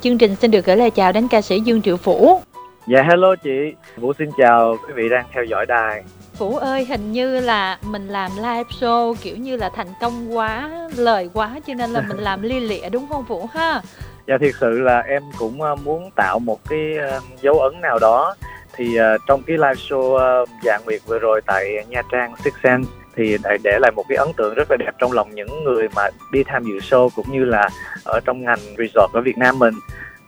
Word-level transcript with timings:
Chương 0.00 0.18
trình 0.18 0.34
xin 0.34 0.50
được 0.50 0.64
gửi 0.64 0.76
lời 0.76 0.90
chào 0.90 1.12
đến 1.12 1.28
ca 1.30 1.40
sĩ 1.40 1.60
Dương 1.60 1.82
Triệu 1.82 1.96
Vũ. 1.96 2.40
Dạ 2.86 3.02
hello 3.02 3.34
chị, 3.36 3.74
Vũ 3.96 4.12
xin 4.18 4.30
chào 4.38 4.76
quý 4.86 4.92
vị 4.94 5.08
đang 5.08 5.24
theo 5.32 5.44
dõi 5.44 5.66
đài. 5.66 6.02
Vũ 6.38 6.56
ơi, 6.56 6.84
hình 6.84 7.12
như 7.12 7.40
là 7.40 7.78
mình 7.82 8.08
làm 8.08 8.30
live 8.36 8.70
show 8.80 9.14
kiểu 9.22 9.36
như 9.36 9.56
là 9.56 9.70
thành 9.76 9.86
công 10.00 10.36
quá, 10.36 10.70
lời 10.96 11.30
quá 11.34 11.60
cho 11.66 11.74
nên 11.74 11.90
là 11.90 12.00
mình 12.08 12.16
làm 12.16 12.42
lia 12.42 12.60
lịa 12.60 12.88
đúng 12.88 13.06
không 13.08 13.24
Vũ 13.24 13.46
ha? 13.52 13.82
Dạ 14.26 14.38
thiệt 14.40 14.54
sự 14.60 14.80
là 14.80 15.00
em 15.00 15.22
cũng 15.38 15.62
ờ, 15.62 15.76
muốn 15.76 16.10
tạo 16.16 16.38
một 16.38 16.60
cái 16.68 16.96
ờ, 17.10 17.20
dấu 17.42 17.58
ấn 17.58 17.80
nào 17.80 17.98
đó 17.98 18.34
thì 18.74 19.00
uh, 19.00 19.20
trong 19.26 19.42
cái 19.42 19.56
live 19.56 19.74
show 19.88 20.42
uh, 20.42 20.48
dạ 20.64 20.78
nguyệt 20.84 21.00
vừa 21.06 21.18
rồi 21.18 21.40
tại 21.46 21.84
Nha 21.88 22.02
Trang 22.12 22.34
Six 22.44 22.52
Sense 22.62 22.90
thì 23.18 23.36
để, 23.44 23.58
để 23.64 23.78
lại 23.80 23.90
một 23.96 24.04
cái 24.08 24.16
ấn 24.16 24.28
tượng 24.36 24.54
rất 24.54 24.70
là 24.70 24.76
đẹp 24.76 24.90
trong 24.98 25.12
lòng 25.12 25.30
những 25.34 25.64
người 25.64 25.88
mà 25.96 26.02
đi 26.32 26.44
tham 26.44 26.64
dự 26.64 26.78
show 26.78 27.08
cũng 27.16 27.26
như 27.32 27.44
là 27.44 27.68
ở 28.04 28.20
trong 28.24 28.44
ngành 28.44 28.58
resort 28.78 29.12
ở 29.12 29.20
Việt 29.20 29.38
Nam 29.38 29.58
mình. 29.58 29.74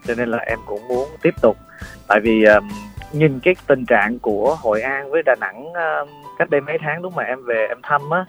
Cho 0.07 0.15
nên 0.15 0.29
là 0.29 0.39
em 0.39 0.59
cũng 0.67 0.89
muốn 0.89 1.09
tiếp 1.23 1.35
tục. 1.43 1.57
Tại 2.09 2.21
vì 2.21 2.45
um, 2.45 2.69
nhìn 3.13 3.41
cái 3.43 3.55
tình 3.67 3.85
trạng 3.87 4.19
của 4.19 4.57
Hội 4.61 4.83
An 4.83 5.11
với 5.11 5.23
Đà 5.23 5.37
Nẵng 5.41 5.65
um, 5.65 6.09
cách 6.39 6.51
đây 6.51 6.61
mấy 6.61 6.79
tháng 6.81 7.03
lúc 7.03 7.13
mà 7.17 7.23
em 7.23 7.45
về 7.45 7.67
em 7.69 7.79
thăm 7.83 8.11
á 8.11 8.25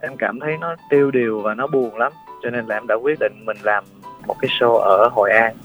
em 0.00 0.16
cảm 0.16 0.40
thấy 0.40 0.56
nó 0.60 0.76
tiêu 0.90 1.10
điều 1.10 1.40
và 1.40 1.54
nó 1.54 1.66
buồn 1.66 1.96
lắm. 1.96 2.12
Cho 2.42 2.50
nên 2.50 2.66
là 2.66 2.76
em 2.76 2.86
đã 2.86 2.94
quyết 2.94 3.18
định 3.20 3.32
mình 3.44 3.56
làm 3.62 3.84
một 4.26 4.36
cái 4.40 4.50
show 4.60 4.76
ở 4.76 5.08
Hội 5.12 5.30
An. 5.30 5.56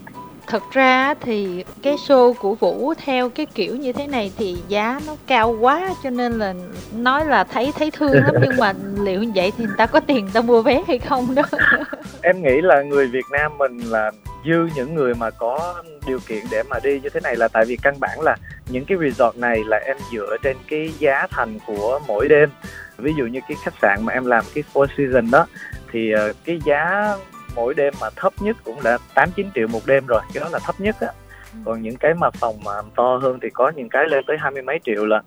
Thật 0.47 0.63
ra 0.71 1.13
thì 1.13 1.63
cái 1.83 1.95
show 1.95 2.33
của 2.33 2.55
Vũ 2.55 2.93
theo 3.05 3.29
cái 3.29 3.45
kiểu 3.45 3.75
như 3.75 3.93
thế 3.93 4.07
này 4.07 4.31
thì 4.37 4.57
giá 4.67 4.99
nó 5.07 5.15
cao 5.27 5.57
quá 5.59 5.89
cho 6.03 6.09
nên 6.09 6.33
là 6.33 6.53
nói 6.95 7.25
là 7.25 7.43
thấy 7.43 7.71
thấy 7.77 7.91
thương 7.91 8.13
lắm 8.13 8.35
nhưng 8.41 8.57
mà 8.57 8.73
liệu 9.03 9.23
vậy 9.35 9.51
thì 9.57 9.65
người 9.65 9.75
ta 9.77 9.85
có 9.85 9.99
tiền 9.99 10.29
ta 10.33 10.41
mua 10.41 10.61
vé 10.61 10.83
hay 10.87 10.99
không 10.99 11.35
đó. 11.35 11.43
em 12.21 12.43
nghĩ 12.43 12.61
là 12.61 12.81
người 12.81 13.07
Việt 13.07 13.25
Nam 13.31 13.57
mình 13.57 13.77
là 13.77 14.11
dư 14.45 14.69
những 14.75 14.95
người 14.95 15.13
mà 15.13 15.29
có 15.29 15.83
điều 16.07 16.19
kiện 16.27 16.43
để 16.51 16.63
mà 16.63 16.79
đi 16.83 16.99
như 16.99 17.09
thế 17.09 17.19
này 17.23 17.35
là 17.35 17.47
tại 17.47 17.65
vì 17.65 17.77
căn 17.81 17.99
bản 17.99 18.21
là 18.21 18.35
những 18.69 18.85
cái 18.85 18.97
resort 19.01 19.37
này 19.37 19.63
là 19.67 19.77
em 19.77 19.97
dựa 20.13 20.37
trên 20.43 20.57
cái 20.67 20.91
giá 20.99 21.27
thành 21.31 21.59
của 21.65 21.99
mỗi 22.07 22.27
đêm 22.27 22.49
ví 22.97 23.13
dụ 23.17 23.25
như 23.25 23.39
cái 23.47 23.57
khách 23.63 23.73
sạn 23.81 24.05
mà 24.05 24.13
em 24.13 24.25
làm 24.25 24.43
cái 24.55 24.63
Four 24.73 24.87
season 24.97 25.31
đó, 25.31 25.47
thì 25.91 26.11
ờ, 26.11 26.33
cái 26.45 26.59
giá 26.65 27.15
mỗi 27.55 27.73
đêm 27.73 27.93
mà 28.01 28.09
thấp 28.15 28.33
nhất 28.39 28.57
cũng 28.63 28.83
đã 28.83 28.97
8 29.13 29.29
9 29.35 29.49
triệu 29.55 29.67
một 29.67 29.81
đêm 29.85 30.05
rồi 30.07 30.21
cái 30.33 30.43
đó 30.43 30.49
là 30.51 30.59
thấp 30.65 30.75
nhất 30.79 30.95
á. 30.99 31.07
Ừ. 31.53 31.59
còn 31.65 31.81
những 31.81 31.95
cái 31.95 32.13
mà 32.13 32.29
phòng 32.29 32.55
mà 32.65 32.71
to 32.95 33.17
hơn 33.17 33.39
thì 33.41 33.49
có 33.49 33.71
những 33.75 33.89
cái 33.89 34.05
lên 34.09 34.23
tới 34.27 34.37
hai 34.39 34.51
mươi 34.51 34.61
mấy 34.61 34.79
triệu 34.83 35.05
lần. 35.05 35.25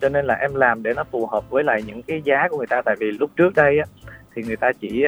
Cho 0.00 0.08
nên 0.08 0.26
là 0.26 0.34
em 0.34 0.54
làm 0.54 0.82
để 0.82 0.94
nó 0.94 1.04
phù 1.04 1.26
hợp 1.26 1.50
với 1.50 1.64
lại 1.64 1.82
những 1.82 2.02
cái 2.02 2.22
giá 2.24 2.48
của 2.48 2.58
người 2.58 2.66
ta 2.66 2.82
tại 2.82 2.96
vì 2.98 3.10
lúc 3.10 3.30
trước 3.36 3.54
đây 3.54 3.78
á 3.78 3.84
thì 4.34 4.42
người 4.42 4.56
ta 4.56 4.72
chỉ 4.80 5.04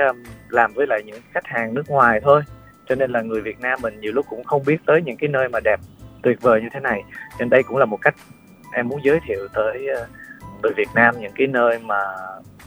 làm 0.49 0.73
với 0.73 0.87
lại 0.87 1.03
những 1.07 1.21
khách 1.33 1.47
hàng 1.47 1.75
nước 1.75 1.89
ngoài 1.89 2.21
thôi. 2.23 2.43
Cho 2.89 2.95
nên 2.95 3.13
là 3.13 3.23
người 3.23 3.41
Việt 3.41 3.61
Nam 3.61 3.79
mình 3.83 4.01
nhiều 4.01 4.13
lúc 4.13 4.27
cũng 4.29 4.45
không 4.45 4.63
biết 4.67 4.77
tới 4.87 5.03
những 5.03 5.17
cái 5.17 5.29
nơi 5.29 5.49
mà 5.49 5.61
đẹp 5.61 5.81
tuyệt 6.23 6.41
vời 6.41 6.61
như 6.63 6.69
thế 6.73 6.81
này. 6.81 7.03
Nên 7.39 7.51
đây 7.51 7.63
cũng 7.63 7.77
là 7.77 7.85
một 7.85 7.99
cách 8.03 8.15
em 8.73 8.89
muốn 8.89 9.01
giới 9.05 9.21
thiệu 9.27 9.49
tới 9.55 9.87
người 10.63 10.73
Việt 10.77 10.89
Nam 10.95 11.15
những 11.21 11.33
cái 11.35 11.47
nơi 11.47 11.79
mà 11.79 11.99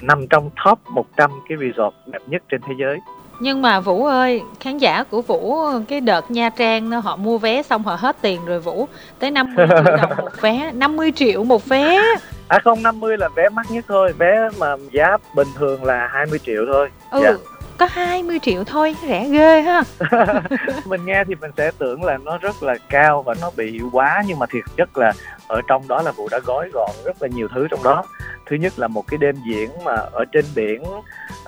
nằm 0.01 0.27
trong 0.27 0.49
top 0.66 0.79
100 0.89 1.31
cái 1.49 1.57
resort 1.57 1.95
đẹp 2.11 2.21
nhất 2.27 2.43
trên 2.49 2.61
thế 2.61 2.73
giới 2.79 2.99
nhưng 3.39 3.61
mà 3.61 3.80
Vũ 3.80 4.05
ơi, 4.05 4.41
khán 4.59 4.78
giả 4.78 5.03
của 5.03 5.22
Vũ 5.22 5.66
cái 5.88 6.02
đợt 6.02 6.31
Nha 6.31 6.50
Trang 6.50 6.91
họ 6.91 7.16
mua 7.16 7.38
vé 7.38 7.64
xong 7.64 7.83
họ 7.83 7.95
hết 7.95 8.17
tiền 8.22 8.45
rồi 8.45 8.59
Vũ. 8.59 8.88
Tới 9.19 9.31
50 9.31 9.67
triệu 9.67 9.83
đồng 9.97 10.09
một 10.17 10.31
vé, 10.41 10.72
50 10.73 11.11
triệu 11.16 11.44
một 11.44 11.66
vé. 11.66 12.02
À 12.47 12.59
không, 12.63 12.83
50 12.83 13.17
là 13.17 13.30
vé 13.36 13.50
mắc 13.50 13.66
nhất 13.69 13.86
thôi, 13.88 14.13
vé 14.17 14.50
mà 14.59 14.75
giá 14.91 15.17
bình 15.36 15.47
thường 15.58 15.83
là 15.83 16.09
20 16.11 16.39
triệu 16.39 16.66
thôi. 16.73 16.89
Ừ. 17.11 17.22
Dạ 17.23 17.33
có 17.78 17.88
20 17.92 18.40
triệu 18.40 18.64
thôi, 18.64 18.95
rẻ 19.08 19.28
ghê 19.30 19.62
ha. 19.62 19.84
Mình 20.86 21.06
nghe 21.06 21.23
thì 21.23 21.36
mình 21.36 21.52
sẽ 21.58 21.72
tưởng 21.78 22.04
là 22.04 22.18
nó 22.18 22.38
rất 22.38 22.63
là 22.63 22.75
cao 22.90 23.24
và 23.24 23.34
nó 23.41 23.52
bị 23.58 23.80
quá, 23.91 24.24
nhưng 24.28 24.40
mà 24.40 24.46
thiệt 24.46 24.63
chất 24.78 24.97
là 24.97 25.13
ở 25.47 25.62
trong 25.68 25.88
đó 25.88 26.02
là 26.02 26.12
vụ 26.12 26.28
đã 26.31 26.40
gói 26.46 26.69
gọn 26.74 26.91
rất 27.06 27.22
là 27.22 27.28
nhiều 27.28 27.47
thứ 27.56 27.68
trong 27.72 27.84
đó. 27.84 28.03
Thứ 28.46 28.56
nhất 28.56 28.74
là 28.78 28.88
một 28.88 29.08
cái 29.08 29.18
đêm 29.18 29.35
diễn 29.50 29.69
mà 29.84 29.96
ở 29.96 30.25
trên 30.31 30.46
biển, 30.56 30.84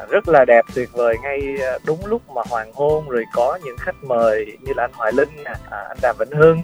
rất 0.10 0.28
là 0.28 0.46
đẹp, 0.46 0.66
tuyệt 0.76 0.90
vời, 0.94 1.16
ngay 1.24 1.58
ờ, 1.62 1.80
đúng 1.86 2.06
lúc 2.06 2.22
mà 2.36 2.42
hoàng 2.50 2.72
hôn, 2.74 3.10
rồi 3.10 3.26
có 3.34 3.60
những 3.64 3.78
khách 3.78 4.04
mời 4.04 4.58
như 4.62 4.74
là 4.76 4.84
anh 4.84 4.92
Hoài 4.94 5.12
Linh 5.14 5.44
à, 5.44 5.56
anh 5.70 5.98
Đàm 6.02 6.16
Vĩnh 6.20 6.40
Hưng, 6.40 6.62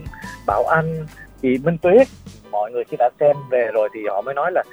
Bảo 0.48 0.66
Anh, 0.66 1.06
chị 1.42 1.58
Minh 1.64 1.78
Tuyết. 1.78 2.08
Mọi 2.52 2.72
người 2.72 2.84
khi 2.84 2.98
đã 2.98 3.10
xem 3.20 3.36
về 3.50 3.70
rồi 3.74 3.90
thì 3.94 4.00
họ 4.10 4.22
mới 4.22 4.34
nói 4.34 4.52
là 4.52 4.64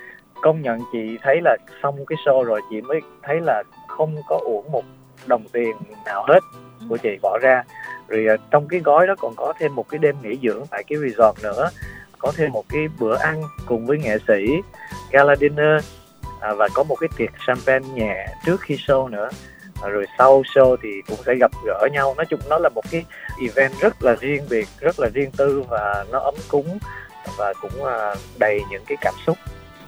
công 0.43 0.62
nhận 0.62 0.81
chị 0.93 1.19
thấy 1.23 1.41
là 1.45 1.56
xong 1.83 2.06
cái 2.06 2.17
show 2.27 2.43
rồi, 2.43 2.61
chị 2.71 2.81
mới 2.81 3.00
thấy 3.23 3.41
là 3.41 3.62
không 3.97 4.17
có 4.28 4.41
uổng 4.45 4.73
một 4.73 4.84
đồng 5.27 5.45
tiền 5.53 5.77
nào 6.05 6.25
hết 6.28 6.41
của 6.89 6.97
chị 6.97 7.19
bỏ 7.23 7.39
ra. 7.43 7.62
Rồi 8.09 8.27
à, 8.28 8.37
trong 8.51 8.69
cái 8.69 8.81
gói 8.81 9.06
đó 9.06 9.15
còn 9.19 9.34
có 9.37 9.53
thêm 9.59 9.75
một 9.75 9.89
cái 9.89 9.99
đêm 9.99 10.17
nghỉ 10.23 10.39
dưỡng 10.43 10.65
tại 10.71 10.84
cái 10.84 10.99
resort 10.99 11.43
nữa. 11.43 11.71
Có 12.19 12.33
thêm 12.37 12.53
một 12.53 12.65
cái 12.69 12.89
bữa 12.99 13.17
ăn 13.17 13.43
cùng 13.67 13.87
với 13.87 13.99
nghệ 13.99 14.17
sĩ 14.29 14.47
gala 15.11 15.37
dinner 15.37 15.84
à, 16.41 16.53
và 16.55 16.69
có 16.75 16.83
một 16.83 16.97
cái 17.00 17.09
tiệc 17.17 17.31
champagne 17.47 17.89
nhẹ 17.89 18.27
trước 18.47 18.61
khi 18.61 18.77
show 18.77 19.09
nữa. 19.09 19.29
À, 19.83 19.89
rồi 19.89 20.06
sau 20.19 20.43
show 20.43 20.77
thì 20.83 20.89
cũng 21.09 21.19
sẽ 21.27 21.34
gặp 21.34 21.50
gỡ 21.67 21.89
nhau. 21.93 22.15
Nói 22.17 22.27
chung 22.31 22.41
nó 22.49 22.59
là 22.59 22.69
một 22.69 22.84
cái 22.91 23.05
event 23.41 23.73
rất 23.81 24.05
là 24.05 24.17
riêng 24.21 24.47
biệt 24.50 24.69
rất 24.81 25.00
là 25.00 25.09
riêng 25.15 25.31
tư 25.37 25.62
và 25.69 26.05
nó 26.11 26.19
ấm 26.19 26.34
cúng 26.49 26.79
và 27.37 27.53
cũng 27.61 27.84
à, 27.84 28.15
đầy 28.39 28.61
những 28.71 28.84
cái 28.87 28.97
cảm 29.00 29.15
xúc. 29.27 29.37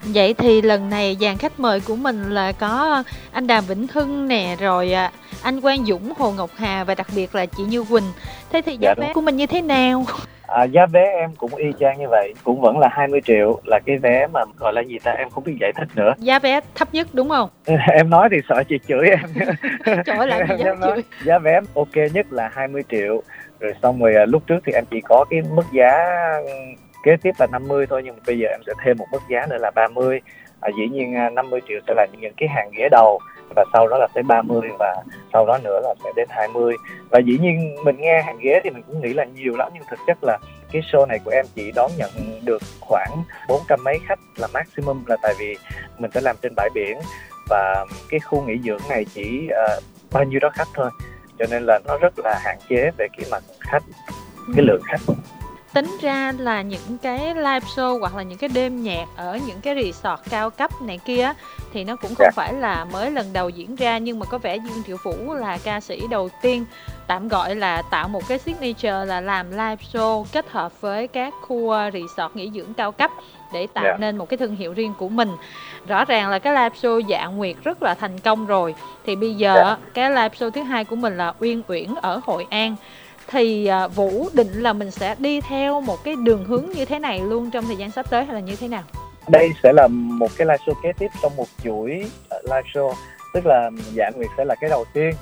Vậy 0.05 0.35
thì 0.35 0.63
lần 0.63 0.91
này 0.91 1.17
dàn 1.21 1.39
khách 1.39 1.61
mời 1.61 1.81
của 1.81 1.97
mình 1.97 2.31
là 2.31 2.53
có 2.53 3.03
anh 3.33 3.47
Đàm 3.47 3.65
Vĩnh 3.65 3.87
Hưng 3.93 4.29
nè, 4.29 4.57
rồi 4.61 4.93
à, 4.93 5.11
anh 5.43 5.61
Quang 5.61 5.85
Dũng, 5.85 6.13
Hồ 6.19 6.33
Ngọc 6.33 6.51
Hà 6.57 6.85
và 6.85 6.95
đặc 6.95 7.07
biệt 7.17 7.35
là 7.35 7.47
chị 7.47 7.63
Như 7.65 7.85
Quỳnh. 7.85 8.13
Thế 8.53 8.63
thì 8.63 8.77
giá 8.77 8.95
dạ, 8.97 9.07
vé 9.07 9.13
của 9.15 9.21
mình 9.21 9.37
như 9.37 9.47
thế 9.47 9.63
nào? 9.63 10.05
À, 10.47 10.65
giá 10.65 10.87
vé 10.87 11.13
em 11.21 11.31
cũng 11.37 11.55
y 11.55 11.67
chang 11.81 11.99
như 11.99 12.07
vậy, 12.11 12.35
cũng 12.45 12.61
vẫn 12.61 12.79
là 12.79 12.89
20 12.93 13.21
triệu 13.25 13.61
là 13.65 13.79
cái 13.87 13.99
vé 13.99 14.27
mà 14.27 14.41
gọi 14.59 14.73
là 14.73 14.83
gì 14.83 14.99
ta 14.99 15.13
em 15.13 15.31
không 15.31 15.45
biết 15.45 15.57
giải 15.61 15.73
thích 15.77 15.89
nữa. 15.95 16.15
Giá 16.19 16.39
vé 16.39 16.61
thấp 16.75 16.89
nhất 16.95 17.09
đúng 17.13 17.29
không? 17.29 17.49
em 17.93 18.11
nói 18.11 18.29
thì 18.33 18.37
sợ 18.49 18.63
chị 18.69 18.79
chửi 18.89 19.09
em. 19.09 19.47
Trời 20.07 20.27
lại 20.27 20.41
em, 20.49 20.59
em 20.59 20.81
nói, 20.81 21.05
giá 21.25 21.39
vé 21.39 21.61
ok 21.75 21.97
nhất 22.13 22.27
là 22.33 22.51
20 22.53 22.83
triệu. 22.91 23.23
Rồi 23.61 23.73
xong 23.83 24.03
rồi 24.03 24.15
à, 24.15 24.25
lúc 24.27 24.43
trước 24.47 24.59
thì 24.67 24.73
em 24.73 24.85
chỉ 24.91 25.01
có 25.01 25.25
cái 25.31 25.41
mức 25.55 25.65
giá 25.73 25.93
kế 27.03 27.17
tiếp 27.23 27.35
là 27.39 27.47
50 27.47 27.87
thôi 27.91 28.03
nhưng 28.05 28.15
mà 28.17 28.23
bây 28.27 28.39
giờ 28.39 28.49
em 28.49 28.61
sẽ 28.67 28.73
thêm 28.85 28.97
một 28.99 29.07
mức 29.13 29.23
giá 29.31 29.47
nữa 29.47 29.57
là 29.61 29.71
30 29.75 30.21
à, 30.61 30.71
dĩ 30.77 30.89
nhiên 30.89 31.15
à, 31.15 31.31
50 31.31 31.61
triệu 31.69 31.81
sẽ 31.87 31.95
là 31.97 32.07
những 32.21 32.35
cái 32.37 32.49
hàng 32.49 32.71
ghế 32.77 32.89
đầu 32.91 33.19
và 33.57 33.65
sau 33.73 33.89
đó 33.89 33.99
là 33.99 34.09
tới 34.15 34.23
30 34.23 34.69
và 34.79 35.03
sau 35.33 35.47
đó 35.47 35.59
nữa 35.65 35.81
là 35.83 35.95
sẽ 36.05 36.11
đến 36.17 36.29
20 36.31 36.75
và 37.11 37.19
dĩ 37.19 37.39
nhiên 37.39 37.75
mình 37.85 37.97
nghe 37.99 38.23
hàng 38.23 38.39
ghế 38.41 38.61
thì 38.65 38.71
mình 38.71 38.83
cũng 38.87 39.01
nghĩ 39.01 39.13
là 39.13 39.25
nhiều 39.25 39.57
lắm 39.57 39.69
nhưng 39.75 39.83
thực 39.91 39.99
chất 40.07 40.19
là 40.23 40.39
cái 40.73 40.83
show 40.83 41.07
này 41.07 41.19
của 41.25 41.31
em 41.31 41.45
chỉ 41.55 41.73
đón 41.73 41.91
nhận 41.97 42.11
được 42.45 42.63
khoảng 42.81 43.23
400 43.49 43.85
mấy 43.85 43.99
khách 44.07 44.19
là 44.37 44.49
maximum 44.55 45.05
là 45.07 45.17
tại 45.23 45.35
vì 45.39 45.57
mình 45.99 46.11
sẽ 46.15 46.21
làm 46.21 46.37
trên 46.43 46.53
bãi 46.57 46.71
biển 46.75 46.99
và 47.49 47.87
cái 48.09 48.21
khu 48.21 48.43
nghỉ 48.43 48.59
dưỡng 48.65 48.81
này 48.89 49.05
chỉ 49.15 49.49
uh, 49.49 49.83
bao 50.13 50.25
nhiêu 50.25 50.41
đó 50.41 50.51
khách 50.53 50.69
thôi. 50.75 50.91
Cho 51.39 51.45
nên 51.51 51.63
là 51.63 51.81
nó 51.87 51.99
rất 51.99 52.19
là 52.19 52.41
hạn 52.45 52.59
chế 52.69 52.91
về 52.99 53.07
cái 53.19 53.27
mặt 53.31 53.43
khách 53.61 53.83
cái 54.55 54.65
lượng 54.65 54.83
khách 54.85 55.15
tính 55.73 55.97
ra 56.01 56.33
là 56.39 56.63
những 56.63 56.99
cái 57.03 57.35
live 57.35 57.61
show 57.77 58.01
hoặc 58.01 58.17
là 58.17 58.23
những 58.23 58.39
cái 58.39 58.51
đêm 58.55 58.83
nhạc 58.83 59.07
ở 59.17 59.39
những 59.47 59.61
cái 59.61 59.75
resort 59.75 60.31
cao 60.31 60.51
cấp 60.51 60.71
này 60.83 60.99
kia 61.05 61.33
thì 61.73 61.85
nó 61.85 61.97
cũng 61.97 62.15
không 62.15 62.25
yeah. 62.25 62.35
Dạ. 62.37 62.43
phải 62.43 62.53
là 62.55 62.85
mới 62.85 63.11
lần 63.11 63.33
đầu 63.33 63.49
diễn 63.49 63.77
ra 63.77 63.99
nhưng 63.99 64.19
mà 64.19 64.27
có 64.27 64.39
vẻ 64.39 64.57
Dương 64.57 64.83
Triệu 64.87 64.97
Vũ 65.03 65.35
là 65.35 65.59
ca 65.65 65.81
sĩ 65.81 66.01
đầu 66.11 66.29
tiên 66.43 66.65
tạm 67.07 67.29
gọi 67.29 67.55
là 67.55 67.83
tạo 67.83 68.09
một 68.09 68.29
cái 68.29 68.39
signature 68.39 69.05
là 69.05 69.21
làm 69.21 69.51
live 69.51 69.77
show 69.93 70.25
kết 70.33 70.51
hợp 70.51 70.81
với 70.81 71.09
các 71.09 71.35
khu 71.43 71.75
resort 71.93 72.37
nghỉ 72.37 72.51
dưỡng 72.55 72.75
cao 72.75 72.93
cấp 72.93 73.11
để 73.53 73.67
tạo 73.67 73.85
yeah. 73.85 73.97
Dạ. 73.97 74.01
nên 74.01 74.17
một 74.17 74.29
cái 74.29 74.37
thương 74.37 74.57
hiệu 74.57 74.73
riêng 74.73 74.95
của 74.99 75.09
mình 75.09 75.31
rõ 75.87 76.05
ràng 76.05 76.29
là 76.29 76.39
cái 76.39 76.53
live 76.53 76.77
show 76.83 77.01
dạ 77.01 77.27
nguyệt 77.27 77.57
rất 77.65 77.83
là 77.83 77.95
thành 77.95 78.19
công 78.19 78.47
rồi 78.47 78.75
thì 79.07 79.17
bây 79.17 79.35
giờ 79.35 79.55
yeah. 79.55 79.67
Dạ. 79.67 79.77
cái 79.95 80.11
live 80.11 80.29
show 80.29 80.51
thứ 80.51 80.63
hai 80.63 80.85
của 80.85 80.97
mình 80.97 81.17
là 81.17 81.33
uyên 81.41 81.63
uyển 81.69 81.95
ở 82.03 82.21
hội 82.25 82.47
an 82.51 82.77
thì 83.33 83.67
à, 83.67 83.89
Vũ 83.89 84.29
định 84.33 84.63
là 84.63 84.73
mình 84.73 84.91
sẽ 84.91 85.15
đi 85.19 85.41
theo 85.41 85.81
một 85.81 86.05
cái 86.05 86.17
đường 86.17 86.45
hướng 86.45 86.67
như 86.75 86.85
thế 86.85 86.99
này 86.99 87.21
luôn 87.21 87.51
trong 87.51 87.65
thời 87.65 87.77
gian 87.77 87.91
sắp 87.91 88.07
tới 88.11 88.25
hay 88.25 88.35
là 88.35 88.41
như 88.41 88.57
thế 88.57 88.69
nào? 88.69 88.83
Đây 89.29 89.51
sẽ 89.63 89.73
là 89.73 89.89
một 89.91 90.29
cái 90.37 90.47
live 90.47 90.65
show 90.67 90.75
kế 90.83 90.93
tiếp 90.99 91.11
trong 91.23 91.37
một 91.37 91.47
chuỗi 91.65 92.11
à, 92.31 92.39
live 92.43 92.71
show. 92.75 92.95
Tức 93.35 93.47
là 93.47 93.71
dạ 93.95 94.11
nguyệt 94.17 94.31
sẽ 94.37 94.45
là 94.45 94.55
cái 94.61 94.71
đầu 94.71 94.85
tiên 94.95 95.13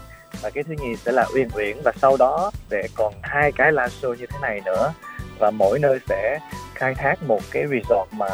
và 0.42 0.50
cái 0.50 0.64
thứ 0.64 0.74
nhì 0.82 0.96
sẽ 0.96 1.12
là 1.12 1.26
uyên 1.34 1.48
uyển 1.54 1.76
và 1.84 1.92
sau 2.02 2.16
đó 2.16 2.50
sẽ 2.70 2.82
còn 2.94 3.14
hai 3.22 3.52
cái 3.52 3.72
live 3.72 3.88
show 4.00 4.14
như 4.14 4.26
thế 4.26 4.38
này 4.42 4.60
nữa. 4.64 4.92
Và 5.38 5.50
mỗi 5.50 5.78
nơi 5.78 5.98
sẽ 6.08 6.38
khai 6.74 6.94
thác 6.94 7.22
một 7.22 7.40
cái 7.50 7.64
resort 7.70 8.12
mà 8.12 8.28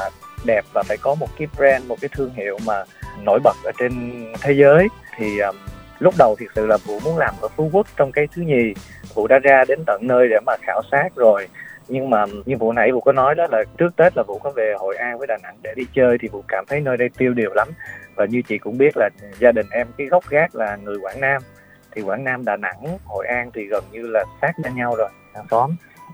đẹp 0.44 0.64
và 0.74 0.82
phải 0.88 0.96
có 0.96 1.14
một 1.14 1.28
cái 1.38 1.48
brand 1.56 1.86
một 1.86 1.96
cái 2.00 2.08
thương 2.12 2.30
hiệu 2.34 2.58
mà 2.64 2.84
nổi 3.22 3.40
bật 3.44 3.56
ở 3.64 3.72
trên 3.78 4.24
thế 4.42 4.52
giới. 4.52 4.88
Thì 5.18 5.38
um, 5.38 5.56
lúc 5.98 6.14
đầu 6.18 6.36
thực 6.38 6.46
sự 6.54 6.66
là 6.66 6.76
vũ 6.76 7.00
muốn 7.00 7.18
làm 7.18 7.34
ở 7.40 7.48
phú 7.48 7.70
quốc 7.72 7.86
trong 7.96 8.12
cái 8.12 8.28
thứ 8.34 8.42
nhì 8.42 8.74
vụ 9.16 9.26
đã 9.26 9.38
ra 9.38 9.64
đến 9.68 9.78
tận 9.86 10.00
nơi 10.02 10.28
để 10.28 10.36
mà 10.46 10.52
khảo 10.62 10.82
sát 10.90 11.08
rồi. 11.16 11.48
Nhưng 11.88 12.10
mà 12.10 12.24
như 12.44 12.56
vụ 12.56 12.72
nãy 12.72 12.92
vụ 12.92 13.00
có 13.00 13.12
nói 13.12 13.34
đó 13.34 13.46
là 13.50 13.64
trước 13.78 13.96
Tết 13.96 14.16
là 14.16 14.22
vụ 14.22 14.38
có 14.38 14.50
về 14.50 14.74
Hội 14.78 14.96
An 14.96 15.18
với 15.18 15.26
Đà 15.26 15.36
Nẵng 15.42 15.56
để 15.62 15.74
đi 15.76 15.86
chơi 15.94 16.18
thì 16.20 16.28
vụ 16.28 16.44
cảm 16.48 16.64
thấy 16.68 16.80
nơi 16.80 16.96
đây 16.96 17.08
tiêu 17.18 17.34
điều 17.34 17.54
lắm. 17.54 17.68
Và 18.14 18.24
như 18.24 18.42
chị 18.48 18.58
cũng 18.58 18.78
biết 18.78 18.96
là 18.96 19.08
gia 19.38 19.52
đình 19.52 19.66
em, 19.70 19.86
cái 19.98 20.06
gốc 20.06 20.24
gác 20.28 20.54
là 20.54 20.76
người 20.76 20.98
Quảng 20.98 21.20
Nam. 21.20 21.42
Thì 21.92 22.02
Quảng 22.02 22.24
Nam, 22.24 22.44
Đà 22.44 22.56
Nẵng, 22.56 22.98
Hội 23.04 23.26
An 23.26 23.50
thì 23.54 23.64
gần 23.64 23.84
như 23.92 24.06
là 24.06 24.24
sát 24.42 24.52
ra 24.64 24.70
nhau 24.70 24.94
rồi, 24.98 25.08
hàng 25.34 25.46
xóm. 25.50 25.70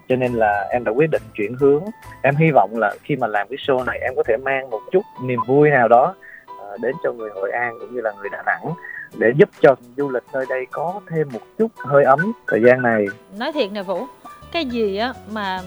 Cho 0.09 0.17
nên 0.17 0.33
là 0.33 0.69
em 0.71 0.85
đã 0.85 0.93
quyết 0.93 1.11
định 1.11 1.23
chuyển 1.35 1.55
hướng. 1.55 1.85
Em 2.23 2.37
hy 2.37 2.51
vọng 2.51 2.71
là 2.79 2.95
khi 3.03 3.17
mà 3.17 3.27
làm 3.27 3.49
cái 3.49 3.57
show 3.57 3.85
này, 3.85 3.99
em 3.99 4.13
có 4.17 4.23
thể 4.23 4.37
mang 4.37 4.71
một 4.71 4.81
chút 4.93 5.03
niềm 5.23 5.41
vui 5.47 5.71
nào 5.71 5.89
đó 5.89 6.15
ờ, 6.59 6.77
đến 6.83 6.95
cho 7.05 7.13
người 7.13 7.31
hội 7.35 7.51
an 7.51 7.77
cũng 7.81 7.95
như 7.95 8.01
là 8.01 8.13
người 8.13 8.29
đà 8.33 8.43
nẵng 8.47 8.75
để 9.19 9.33
giúp 9.37 9.51
cho 9.63 9.75
du 9.97 10.09
lịch 10.09 10.23
nơi 10.33 10.47
đây 10.49 10.67
có 10.71 11.01
thêm 11.11 11.29
một 11.33 11.41
chút 11.59 11.71
hơi 11.77 12.05
ấm 12.05 12.33
thời 12.47 12.61
gian 12.67 12.83
này. 12.83 13.07
Nói 13.39 13.53
thiệt 13.53 13.73
nè 13.73 13.83
vũ 13.83 14.07
cái 14.53 14.65
gì 14.65 14.97
á 14.97 15.13
mà 15.31 15.61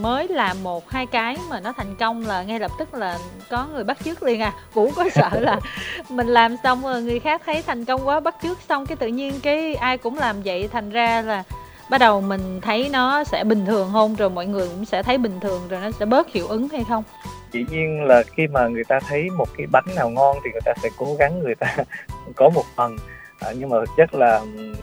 mới 0.00 0.28
làm 0.28 0.62
một 0.62 0.90
hai 0.90 1.06
cái 1.06 1.36
mà 1.50 1.60
nó 1.60 1.72
thành 1.72 1.94
công 1.98 2.26
là 2.26 2.42
ngay 2.42 2.60
lập 2.60 2.70
tức 2.78 2.94
là 2.94 3.18
có 3.50 3.66
người 3.74 3.84
bắt 3.84 3.98
chước 4.04 4.22
liền 4.22 4.40
à. 4.40 4.52
Vũ 4.74 4.90
có 4.96 5.04
sợ 5.14 5.30
là 5.40 5.60
mình 6.08 6.26
làm 6.26 6.56
xong 6.62 6.82
rồi 6.82 7.02
người 7.02 7.20
khác 7.20 7.42
thấy 7.46 7.62
thành 7.62 7.84
công 7.84 8.08
quá 8.08 8.20
bắt 8.20 8.36
chước 8.42 8.60
xong 8.68 8.86
cái 8.86 8.96
tự 8.96 9.06
nhiên 9.06 9.34
cái 9.42 9.74
ai 9.74 9.98
cũng 9.98 10.18
làm 10.18 10.36
vậy 10.44 10.68
thành 10.72 10.90
ra 10.90 11.22
là 11.22 11.42
bắt 11.90 11.98
đầu 11.98 12.20
mình 12.20 12.60
thấy 12.60 12.88
nó 12.92 13.24
sẽ 13.24 13.44
bình 13.44 13.66
thường 13.66 13.88
hơn 13.88 14.14
rồi 14.14 14.30
mọi 14.30 14.46
người 14.46 14.68
cũng 14.68 14.84
sẽ 14.84 15.02
thấy 15.02 15.18
bình 15.18 15.40
thường 15.40 15.62
rồi 15.68 15.80
nó 15.80 15.90
sẽ 15.90 16.06
bớt 16.06 16.32
hiệu 16.32 16.46
ứng 16.46 16.68
hay 16.68 16.84
không 16.88 17.04
dĩ 17.52 17.64
nhiên 17.70 18.04
là 18.04 18.22
khi 18.22 18.46
mà 18.46 18.68
người 18.68 18.84
ta 18.84 19.00
thấy 19.08 19.30
một 19.30 19.48
cái 19.56 19.66
bánh 19.72 19.84
nào 19.96 20.10
ngon 20.10 20.36
thì 20.44 20.50
người 20.52 20.60
ta 20.64 20.72
sẽ 20.82 20.88
cố 20.98 21.06
gắng 21.18 21.38
người 21.42 21.54
ta 21.54 21.76
có 22.36 22.48
một 22.48 22.64
phần. 22.76 22.96
À, 23.40 23.52
nhưng 23.58 23.68
mà 23.68 23.76
thực 23.80 23.90
chất 23.96 24.14
là 24.14 24.40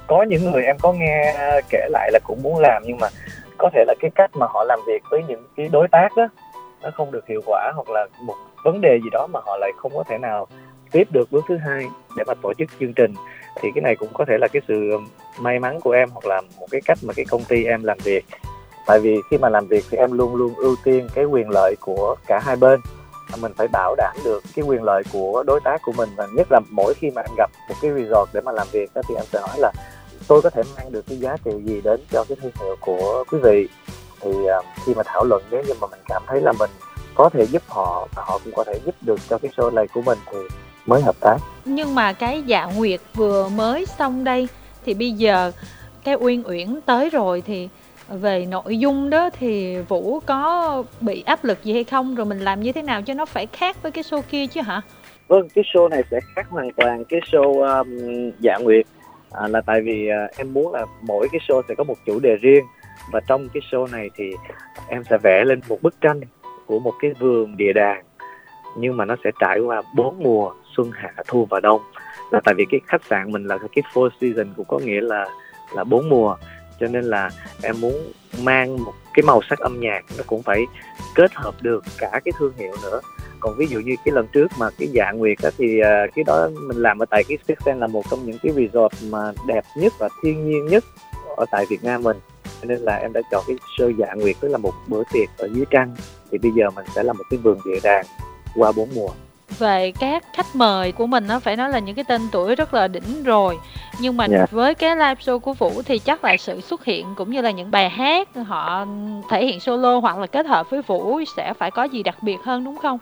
có 0.08 0.24
những 0.24 0.52
người 0.52 0.64
em 0.64 0.78
có 0.82 0.94
nghe 0.94 1.36
kể 1.70 1.88
lại 1.90 2.12
là 2.14 2.20
cũng 2.24 2.44
muốn 2.44 2.60
làm 2.60 2.84
nhưng 2.86 2.98
mà 2.98 3.08
có 3.58 3.70
thể 3.74 3.84
là 3.88 3.94
cái 4.00 4.12
cách 4.16 4.32
mà 4.34 4.46
họ 4.50 4.64
làm 4.64 4.80
việc 4.88 5.04
với 5.12 5.24
những 5.28 5.44
cái 5.58 5.70
đối 5.72 5.88
tác 5.88 6.10
đó 6.18 6.28
nó 6.82 6.92
không 6.92 7.12
được 7.12 7.28
hiệu 7.28 7.42
quả 7.46 7.72
hoặc 7.76 7.90
là 7.90 8.08
một 8.22 8.36
vấn 8.64 8.82
đề 8.82 9.00
gì 9.04 9.10
đó 9.12 9.28
mà 9.34 9.40
họ 9.46 9.58
lại 9.58 9.72
không 9.78 9.92
có 9.96 10.04
thể 10.04 10.18
nào 10.18 10.48
tiếp 10.92 11.08
được 11.12 11.32
bước 11.32 11.46
thứ 11.48 11.58
hai 11.58 11.86
để 12.18 12.24
mà 12.28 12.34
tổ 12.42 12.54
chức 12.54 12.70
chương 12.80 12.94
trình 12.94 13.14
thì 13.62 13.70
cái 13.76 13.82
này 13.82 13.96
cũng 13.96 14.10
có 14.14 14.26
thể 14.26 14.38
là 14.38 14.48
cái 14.48 14.62
sự 14.68 14.98
may 15.40 15.60
mắn 15.60 15.82
của 15.82 15.92
em 15.92 16.10
hoặc 16.10 16.26
là 16.26 16.42
một 16.60 16.68
cái 16.72 16.82
cách 16.86 16.98
mà 17.04 17.14
cái 17.14 17.26
công 17.30 17.44
ty 17.44 17.66
em 17.66 17.84
làm 17.84 17.98
việc 18.04 18.26
tại 18.86 19.00
vì 19.00 19.22
khi 19.30 19.38
mà 19.38 19.50
làm 19.50 19.68
việc 19.68 19.86
thì 19.90 19.98
em 19.98 20.12
luôn 20.12 20.36
luôn 20.36 20.56
ưu 20.56 20.76
tiên 20.84 21.08
cái 21.14 21.26
quyền 21.26 21.50
lợi 21.50 21.76
của 21.80 22.16
cả 22.28 22.40
hai 22.44 22.56
bên. 22.56 22.80
Mình 23.42 23.54
phải 23.58 23.68
bảo 23.68 23.96
đảm 23.98 24.16
được 24.26 24.44
cái 24.56 24.66
quyền 24.66 24.84
lợi 24.84 25.04
của 25.14 25.44
đối 25.44 25.60
tác 25.60 25.82
của 25.82 25.92
mình 25.92 26.10
và 26.16 26.28
nhất 26.34 26.48
là 26.52 26.60
mỗi 26.70 26.94
khi 26.94 27.12
mà 27.12 27.22
em 27.22 27.36
gặp 27.38 27.52
một 27.70 27.76
cái 27.82 27.92
resort 27.92 28.30
để 28.34 28.42
mà 28.42 28.52
làm 28.52 28.68
việc 28.72 28.90
đó 28.96 29.02
thì 29.08 29.16
em 29.16 29.26
sẽ 29.32 29.40
nói 29.40 29.60
là 29.60 29.72
tôi 30.28 30.42
có 30.42 30.50
thể 30.50 30.62
mang 30.78 30.92
được 30.92 31.06
cái 31.08 31.18
giá 31.18 31.38
trị 31.46 31.52
gì 31.64 31.82
đến 31.82 32.00
cho 32.12 32.24
cái 32.30 32.38
thương 32.42 32.52
hiệu 32.60 32.76
của 32.80 33.24
quý 33.32 33.38
vị? 33.44 33.68
Thì 34.22 34.30
uh, 34.32 34.66
khi 34.86 34.94
mà 34.94 35.04
thảo 35.06 35.24
luận 35.24 35.44
nếu 35.52 35.64
như 35.64 35.74
mà 35.82 35.88
mình 35.88 36.00
cảm 36.08 36.24
thấy 36.28 36.42
là 36.42 36.52
mình 36.60 36.70
có 37.16 37.30
thể 37.30 37.46
giúp 37.46 37.62
họ 37.68 38.08
và 38.16 38.24
họ 38.26 38.40
cũng 38.44 38.54
có 38.56 38.64
thể 38.64 38.80
giúp 38.86 38.96
được 39.02 39.20
cho 39.30 39.38
cái 39.38 39.52
show 39.58 39.74
này 39.74 39.88
của 39.94 40.02
mình 40.02 40.18
thì 40.32 40.38
mới 40.86 41.02
hợp 41.02 41.16
tác. 41.20 41.38
Nhưng 41.66 41.96
mà 41.96 42.14
cái 42.14 42.44
dạ 42.46 42.66
nguyệt 42.66 43.00
vừa 43.14 43.50
mới 43.50 43.86
xong 43.86 44.24
đây 44.24 44.48
thì 44.86 44.94
bây 44.94 45.12
giờ 45.12 45.52
cái 46.04 46.16
uyên 46.16 46.44
uyển 46.44 46.80
tới 46.86 47.10
rồi 47.10 47.44
thì 47.48 47.70
về 48.10 48.46
nội 48.46 48.78
dung 48.80 49.10
đó 49.10 49.30
thì 49.30 49.78
vũ 49.82 50.20
có 50.26 50.84
bị 51.02 51.24
áp 51.26 51.44
lực 51.44 51.64
gì 51.64 51.74
hay 51.74 51.84
không? 51.84 52.16
Rồi 52.16 52.26
mình 52.26 52.40
làm 52.40 52.60
như 52.60 52.72
thế 52.72 52.82
nào 52.82 53.02
cho 53.02 53.14
nó 53.14 53.26
phải 53.26 53.46
khác 53.46 53.84
với 53.84 53.92
cái 53.92 54.04
show 54.04 54.22
kia 54.22 54.48
chứ 54.48 54.62
hả? 54.62 54.82
Vâng 55.28 55.48
cái 55.56 55.64
show 55.74 55.90
này 55.90 56.04
sẽ 56.12 56.20
khác 56.36 56.48
hoàn 56.50 56.72
toàn 56.72 57.06
cái 57.06 57.20
show 57.32 57.78
um, 57.78 58.32
dạ 58.40 58.58
nguyệt. 58.58 58.86
À, 59.32 59.48
là 59.48 59.62
tại 59.62 59.82
vì 59.82 60.08
à, 60.08 60.28
em 60.38 60.54
muốn 60.54 60.74
là 60.74 60.86
mỗi 61.02 61.30
cái 61.32 61.42
show 61.48 61.62
sẽ 61.68 61.76
có 61.76 61.84
một 61.84 61.96
chủ 62.06 62.20
đề 62.20 62.36
riêng. 62.36 62.66
Và 63.12 63.20
trong 63.28 63.50
cái 63.54 63.62
show 63.72 63.92
này 63.92 64.10
thì 64.16 64.32
em 64.88 65.04
sẽ 65.10 65.18
vẽ 65.24 65.44
lên 65.46 65.60
một 65.70 65.82
bức 65.82 66.02
tranh 66.02 66.22
của 66.66 66.80
một 66.80 66.94
cái 67.02 67.14
vườn 67.20 67.58
địa 67.58 67.74
đàng. 67.74 68.04
Nhưng 68.78 68.98
mà 68.98 69.06
nó 69.06 69.16
sẽ 69.24 69.32
trải 69.40 69.60
qua 69.60 69.82
bốn 69.96 70.24
mùa 70.24 70.52
xuân 70.76 70.92
hạ 70.94 71.14
thu 71.28 71.48
và 71.50 71.60
đông. 71.60 71.82
Là 72.32 72.40
tại 72.44 72.56
vì 72.58 72.66
cái 72.70 72.80
khách 72.88 73.04
sạn 73.10 73.32
mình 73.32 73.48
là 73.48 73.58
cái 73.58 73.84
four 73.94 74.10
season 74.22 74.54
cũng 74.58 74.66
có 74.66 74.80
nghĩa 74.80 75.02
là 75.02 75.26
là 75.76 75.84
bốn 75.84 76.10
mùa 76.10 76.36
cho 76.80 76.88
nên 76.88 77.04
là 77.04 77.30
em 77.62 77.82
muốn 77.82 78.12
mang 78.42 78.84
một 78.84 78.94
cái 79.14 79.24
màu 79.24 79.42
sắc 79.50 79.60
âm 79.60 79.80
nhạc 79.80 80.06
nó 80.18 80.24
cũng 80.28 80.44
phải 80.44 80.62
kết 81.16 81.34
hợp 81.34 81.56
được 81.62 81.84
cả 81.98 82.10
cái 82.26 82.32
thương 82.40 82.54
hiệu 82.58 82.76
nữa. 82.84 83.02
Còn 83.40 83.56
ví 83.58 83.68
dụ 83.68 83.80
như 83.80 83.96
cái 84.06 84.12
lần 84.12 84.28
trước 84.28 84.48
mà 84.58 84.70
cái 84.78 84.88
dạ 84.92 85.12
nguyệt 85.12 85.38
á 85.44 85.50
thì 85.58 85.80
uh, 85.82 86.16
cái 86.16 86.24
đó 86.28 86.50
mình 86.68 86.78
làm 86.78 87.00
ở 87.00 87.06
tại 87.06 87.24
cái 87.24 87.38
Sixten 87.48 87.80
là 87.80 87.88
một 87.88 88.04
trong 88.12 88.26
những 88.26 88.38
cái 88.44 88.52
resort 88.56 89.04
mà 89.12 89.32
đẹp 89.48 89.64
nhất 89.78 89.94
và 90.00 90.10
thiên 90.24 90.50
nhiên 90.50 90.66
nhất 90.66 90.84
ở 91.38 91.46
tại 91.52 91.66
Việt 91.70 91.84
Nam 91.84 92.04
mình. 92.04 92.18
Cho 92.62 92.68
nên 92.68 92.80
là 92.80 92.96
em 92.96 93.14
đã 93.14 93.22
chọn 93.32 93.44
cái 93.48 93.58
show 93.78 93.96
dạ 93.98 94.14
nguyệt 94.14 94.36
tức 94.40 94.48
là 94.48 94.58
một 94.58 94.74
bữa 94.88 95.04
tiệc 95.14 95.30
ở 95.38 95.50
dưới 95.54 95.66
trăng. 95.70 95.96
Thì 96.32 96.38
bây 96.38 96.52
giờ 96.52 96.70
mình 96.70 96.86
sẽ 96.96 97.04
là 97.04 97.14
một 97.14 97.24
cái 97.30 97.38
vườn 97.38 97.60
địa 97.66 97.80
đàng 97.84 98.06
qua 98.56 98.72
bốn 98.72 98.90
mùa. 98.96 99.10
Về 99.60 99.92
các 100.00 100.24
khách 100.34 100.56
mời 100.56 100.92
của 100.92 101.08
mình 101.08 101.28
nó 101.28 101.40
phải 101.40 101.56
nói 101.56 101.70
là 101.70 101.80
những 101.80 101.96
cái 101.96 102.06
tên 102.08 102.22
tuổi 102.32 102.56
rất 102.56 102.74
là 102.74 102.88
đỉnh 102.88 103.24
rồi 103.24 103.58
nhưng 104.00 104.18
mà 104.18 104.26
yeah. 104.30 104.40
Dạ. 104.40 104.46
với 104.52 104.76
cái 104.76 104.96
live 104.96 105.16
show 105.16 105.40
của 105.40 105.54
vũ 105.54 105.82
thì 105.86 106.00
chắc 106.00 106.24
là 106.24 106.38
sự 106.38 106.62
xuất 106.62 106.86
hiện 106.86 107.06
cũng 107.16 107.32
như 107.32 107.42
là 107.42 107.52
những 107.52 107.72
bài 107.72 107.90
hát 107.90 108.30
họ 108.46 108.88
thể 109.30 109.46
hiện 109.46 109.60
solo 109.60 110.00
hoặc 110.00 110.18
là 110.18 110.28
kết 110.28 110.46
hợp 110.46 110.70
với 110.70 110.82
vũ 110.82 111.22
sẽ 111.38 111.54
phải 111.54 111.72
có 111.72 111.84
gì 111.84 112.04
đặc 112.04 112.16
biệt 112.24 112.38
hơn 112.44 112.64
đúng 112.64 112.78
không 112.78 112.98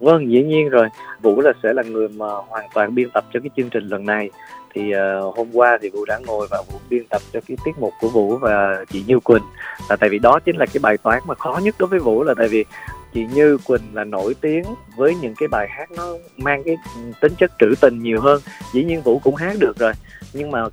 vâng 0.00 0.30
dĩ 0.30 0.42
nhiên 0.42 0.68
rồi 0.68 0.88
vũ 1.22 1.40
là 1.40 1.52
sẽ 1.62 1.72
là 1.72 1.82
người 1.82 2.08
mà 2.08 2.26
hoàn 2.48 2.68
toàn 2.74 2.94
biên 2.94 3.10
tập 3.10 3.24
cho 3.32 3.40
cái 3.40 3.50
chương 3.56 3.70
trình 3.70 3.88
lần 3.88 4.06
này 4.06 4.30
thì 4.74 4.92
uh, 4.94 5.36
hôm 5.36 5.48
qua 5.52 5.78
thì 5.82 5.88
vũ 5.88 6.04
đã 6.04 6.18
ngồi 6.26 6.46
và 6.50 6.62
vũ 6.72 6.78
biên 6.90 7.04
tập 7.04 7.22
cho 7.32 7.40
cái 7.48 7.56
tiết 7.64 7.72
mục 7.78 7.92
của 8.00 8.08
vũ 8.08 8.36
và 8.36 8.84
chị 8.90 9.04
như 9.06 9.20
quỳnh 9.20 9.42
là 9.88 9.96
tại 9.96 10.08
vì 10.08 10.18
đó 10.18 10.38
chính 10.44 10.56
là 10.56 10.66
cái 10.66 10.80
bài 10.82 10.96
toán 10.96 11.20
mà 11.26 11.34
khó 11.34 11.60
nhất 11.62 11.74
đối 11.78 11.88
với 11.88 11.98
vũ 11.98 12.22
là 12.22 12.34
tại 12.38 12.48
vì 12.48 12.64
chị 13.14 13.26
Như 13.26 13.58
Quỳnh 13.66 13.82
là 13.92 14.04
nổi 14.04 14.34
tiếng 14.40 14.64
với 14.96 15.14
những 15.14 15.34
cái 15.38 15.48
bài 15.48 15.68
hát 15.70 15.90
nó 15.90 16.14
mang 16.36 16.62
cái 16.64 16.76
tính 17.20 17.32
chất 17.38 17.52
trữ 17.58 17.74
tình 17.80 18.02
nhiều 18.02 18.20
hơn. 18.20 18.40
Dĩ 18.72 18.84
nhiên 18.84 19.02
Vũ 19.02 19.18
cũng 19.18 19.34
hát 19.34 19.56
được 19.58 19.78
rồi, 19.78 19.92
nhưng 20.32 20.50
mà 20.50 20.64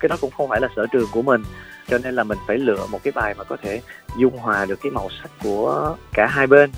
cái 0.00 0.08
đó 0.08 0.16
cũng 0.20 0.30
không 0.30 0.48
phải 0.48 0.60
là 0.60 0.68
sở 0.76 0.86
trường 0.92 1.08
của 1.12 1.22
mình. 1.22 1.42
Cho 1.88 1.98
nên 1.98 2.14
là 2.14 2.24
mình 2.24 2.38
phải 2.46 2.58
lựa 2.58 2.86
một 2.86 3.02
cái 3.02 3.12
bài 3.12 3.34
mà 3.38 3.44
có 3.44 3.56
thể 3.62 3.80
dung 4.18 4.36
hòa 4.36 4.64
được 4.64 4.78
cái 4.82 4.92
màu 4.92 5.08
sắc 5.22 5.30
của 5.42 5.96
cả 6.12 6.26
hai 6.26 6.46
bên 6.46 6.70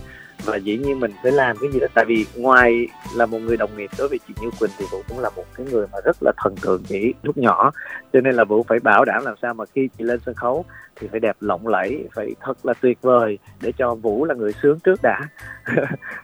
và 0.44 0.56
dĩ 0.56 0.78
nhiên 0.78 1.00
mình 1.00 1.10
phải 1.22 1.32
làm 1.32 1.56
cái 1.60 1.70
gì 1.72 1.80
đó. 1.80 1.86
Tại 1.94 2.04
vì 2.04 2.26
ngoài 2.36 2.86
là 3.14 3.26
một 3.26 3.38
người 3.38 3.56
đồng 3.56 3.76
nghiệp, 3.76 3.90
đối 3.98 4.08
với 4.08 4.18
chị 4.28 4.34
Như 4.40 4.50
Quỳnh 4.58 4.70
thì 4.78 4.84
Vũ 4.92 5.02
cũng 5.08 5.18
là 5.18 5.30
một 5.36 5.44
cái 5.54 5.66
người 5.70 5.86
mà 5.92 5.98
rất 6.04 6.16
là 6.20 6.32
thần 6.36 6.54
tượng 6.62 6.82
chị 6.88 7.14
lúc 7.22 7.38
nhỏ. 7.38 7.70
Cho 8.12 8.20
nên 8.20 8.34
là 8.34 8.44
Vũ 8.44 8.62
phải 8.68 8.78
bảo 8.80 9.04
đảm 9.04 9.24
làm 9.24 9.34
sao 9.42 9.54
mà 9.54 9.64
khi 9.74 9.88
chị 9.98 10.04
lên 10.04 10.20
sân 10.26 10.34
khấu 10.34 10.64
thì 10.96 11.08
phải 11.10 11.20
đẹp 11.20 11.36
lộng 11.40 11.66
lẫy, 11.66 12.08
phải 12.14 12.34
thật 12.40 12.66
là 12.66 12.74
tuyệt 12.80 12.98
vời 13.02 13.38
để 13.62 13.72
cho 13.78 13.94
Vũ 13.94 14.24
là 14.24 14.34
người 14.34 14.52
sướng 14.62 14.78
trước 14.80 15.00
đã. 15.02 15.20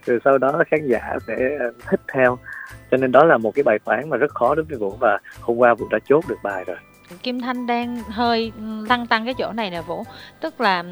Rồi 0.05 0.19
sau 0.25 0.37
đó 0.37 0.63
khán 0.67 0.87
giả 0.87 1.17
sẽ 1.27 1.57
ờ, 1.59 1.71
thích 1.89 2.01
theo. 2.13 2.37
Cho 2.91 2.97
nên 2.97 3.11
đó 3.11 3.23
là 3.23 3.37
một 3.37 3.51
cái 3.55 3.63
bài 3.63 3.79
toán 3.79 4.09
mà 4.09 4.17
rất 4.17 4.33
khó 4.33 4.55
đối 4.55 4.65
với 4.65 4.77
Vũ 4.77 4.97
và 4.99 5.19
hôm 5.41 5.57
qua 5.57 5.73
Vũ 5.73 5.87
đã 5.91 5.99
chốt 6.09 6.23
được 6.27 6.37
bài 6.43 6.63
rồi. 6.67 6.77
Kim 7.23 7.41
Thanh 7.41 7.67
đang 7.67 8.03
hơi 8.09 8.51
tăng 8.89 9.07
tăng 9.07 9.25
cái 9.25 9.33
chỗ 9.33 9.51
này 9.51 9.69
nè 9.69 9.81
Vũ 9.81 10.03
Tức 10.39 10.61
là 10.61 10.83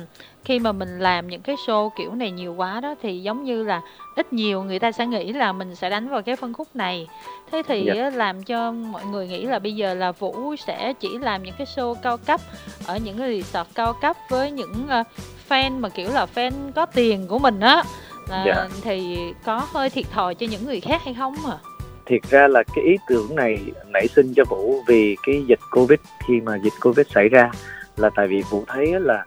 khi 0.45 0.59
mà 0.59 0.71
mình 0.71 0.99
làm 0.99 1.27
những 1.27 1.41
cái 1.41 1.55
show 1.67 1.89
kiểu 1.89 2.15
này 2.15 2.31
nhiều 2.31 2.53
quá 2.53 2.79
đó 2.79 2.95
Thì 3.01 3.21
giống 3.21 3.43
như 3.43 3.63
là 3.63 3.81
ít 4.15 4.33
nhiều 4.33 4.63
người 4.63 4.79
ta 4.79 4.91
sẽ 4.91 5.07
nghĩ 5.07 5.33
là 5.33 5.51
mình 5.51 5.75
sẽ 5.75 5.89
đánh 5.89 6.09
vào 6.09 6.21
cái 6.21 6.35
phân 6.35 6.53
khúc 6.53 6.75
này 6.75 7.07
Thế 7.51 7.61
thì 7.67 7.83
dạ. 7.85 8.09
làm 8.09 8.43
cho 8.43 8.71
mọi 8.71 9.05
người 9.05 9.27
nghĩ 9.27 9.45
là 9.45 9.59
bây 9.59 9.75
giờ 9.75 9.93
là 9.93 10.11
Vũ 10.11 10.55
sẽ 10.55 10.93
chỉ 10.93 11.17
làm 11.17 11.43
những 11.43 11.55
cái 11.57 11.67
show 11.75 11.93
cao 11.93 12.17
cấp 12.17 12.41
Ở 12.87 12.97
những 12.97 13.17
cái 13.17 13.41
resort 13.41 13.67
cao 13.75 13.93
cấp 13.93 14.17
với 14.29 14.51
những 14.51 14.87
uh, 15.01 15.07
fan 15.49 15.79
mà 15.79 15.89
kiểu 15.89 16.09
là 16.11 16.25
fan 16.35 16.51
có 16.75 16.85
tiền 16.85 17.27
của 17.27 17.39
mình 17.39 17.59
á 17.59 17.83
dạ. 18.29 18.67
Thì 18.81 19.17
có 19.45 19.67
hơi 19.73 19.89
thiệt 19.89 20.05
thòi 20.11 20.35
cho 20.35 20.47
những 20.49 20.65
người 20.65 20.79
khác 20.79 21.01
hay 21.05 21.13
không 21.13 21.35
à? 21.45 21.57
Thiệt 22.05 22.21
ra 22.29 22.47
là 22.47 22.63
cái 22.75 22.85
ý 22.85 22.97
tưởng 23.07 23.35
này 23.35 23.59
nảy 23.87 24.07
sinh 24.07 24.33
cho 24.35 24.43
vũ 24.49 24.81
vì 24.87 25.17
cái 25.23 25.43
dịch 25.47 25.59
covid. 25.71 25.99
Khi 26.27 26.41
mà 26.41 26.57
dịch 26.63 26.73
covid 26.81 27.07
xảy 27.07 27.29
ra 27.29 27.51
là 27.97 28.09
tại 28.15 28.27
vì 28.27 28.43
vũ 28.49 28.63
thấy 28.67 28.99
là 28.99 29.25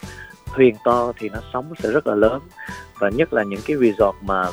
thuyền 0.55 0.75
to 0.85 1.13
thì 1.19 1.29
nó 1.29 1.39
sóng 1.53 1.73
sẽ 1.79 1.91
rất 1.91 2.07
là 2.07 2.15
lớn. 2.15 2.41
Và 2.99 3.11
nhất 3.11 3.33
là 3.33 3.43
những 3.43 3.61
cái 3.67 3.77
resort 3.77 4.17
mà 4.23 4.45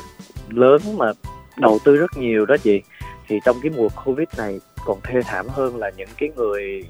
lớn 0.48 0.80
mà 0.96 1.12
đầu 1.56 1.78
tư 1.84 1.96
rất 1.96 2.10
nhiều 2.16 2.46
đó 2.46 2.56
chị, 2.62 2.82
thì 3.28 3.40
trong 3.44 3.56
cái 3.62 3.72
mùa 3.76 3.88
covid 4.04 4.28
này 4.38 4.60
còn 4.84 4.98
thê 5.02 5.20
thảm 5.22 5.46
hơn 5.48 5.76
là 5.76 5.90
những 5.96 6.08
cái 6.18 6.30
người 6.36 6.84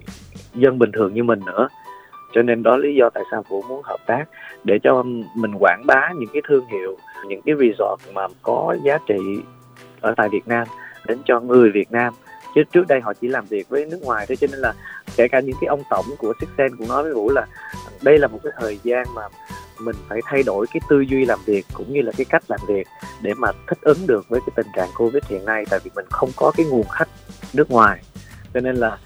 dân 0.54 0.78
bình 0.78 0.92
thường 0.92 1.14
như 1.14 1.24
mình 1.24 1.40
nữa. 1.46 1.68
Cho 2.34 2.42
nên 2.42 2.62
đó 2.62 2.76
lý 2.76 2.94
do 2.94 3.10
tại 3.10 3.22
sao 3.30 3.44
vũ 3.48 3.62
muốn 3.62 3.82
hợp 3.84 4.00
tác 4.06 4.24
để 4.64 4.78
cho 4.82 5.02
mình 5.36 5.54
quảng 5.58 5.82
bá 5.86 6.12
những 6.18 6.28
cái 6.32 6.42
thương 6.48 6.66
hiệu, 6.66 6.96
những 7.26 7.42
cái 7.42 7.54
resort 7.58 8.14
mà 8.14 8.26
có 8.42 8.76
giá 8.84 8.98
trị 9.08 9.18
ở 10.00 10.14
tại 10.16 10.28
Việt 10.28 10.48
Nam 10.48 10.66
đến 11.06 11.18
cho 11.24 11.40
người 11.40 11.70
Việt 11.70 11.92
Nam. 11.92 12.14
Chứ 12.54 12.62
trước 12.72 12.86
đây 12.88 13.00
họ 13.00 13.12
chỉ 13.12 13.28
làm 13.28 13.46
việc 13.46 13.68
với 13.68 13.86
nước 13.86 14.02
ngoài 14.02 14.26
thôi 14.28 14.36
cho 14.40 14.46
nên 14.50 14.60
là 14.60 14.72
kể 15.16 15.28
cả 15.28 15.40
những 15.40 15.56
cái 15.60 15.68
ông 15.68 15.82
tổng 15.90 16.06
của 16.18 16.32
Sixten 16.40 16.76
cũng 16.76 16.88
nói 16.88 17.02
với 17.02 17.14
Vũ 17.14 17.30
là 17.30 17.46
đây 18.02 18.18
là 18.18 18.28
một 18.28 18.38
cái 18.42 18.52
thời 18.60 18.78
gian 18.82 19.06
mà 19.14 19.22
mình 19.80 19.96
phải 20.08 20.20
thay 20.24 20.42
đổi 20.42 20.66
cái 20.72 20.80
tư 20.88 21.00
duy 21.00 21.24
làm 21.24 21.38
việc 21.46 21.66
cũng 21.74 21.92
như 21.92 22.02
là 22.02 22.12
cái 22.16 22.24
cách 22.24 22.42
làm 22.48 22.60
việc 22.68 22.86
để 23.22 23.34
mà 23.34 23.52
thích 23.66 23.78
ứng 23.82 24.06
được 24.06 24.28
với 24.28 24.40
cái 24.40 24.52
tình 24.56 24.66
trạng 24.76 24.88
Covid 24.96 25.22
hiện 25.28 25.44
nay 25.44 25.64
tại 25.70 25.80
vì 25.84 25.90
mình 25.94 26.06
không 26.10 26.30
có 26.36 26.52
cái 26.56 26.66
nguồn 26.66 26.88
khách 26.88 27.08
nước 27.52 27.70
ngoài. 27.70 28.02
Cho 28.54 28.60
nên 28.60 28.76
là 28.76 28.98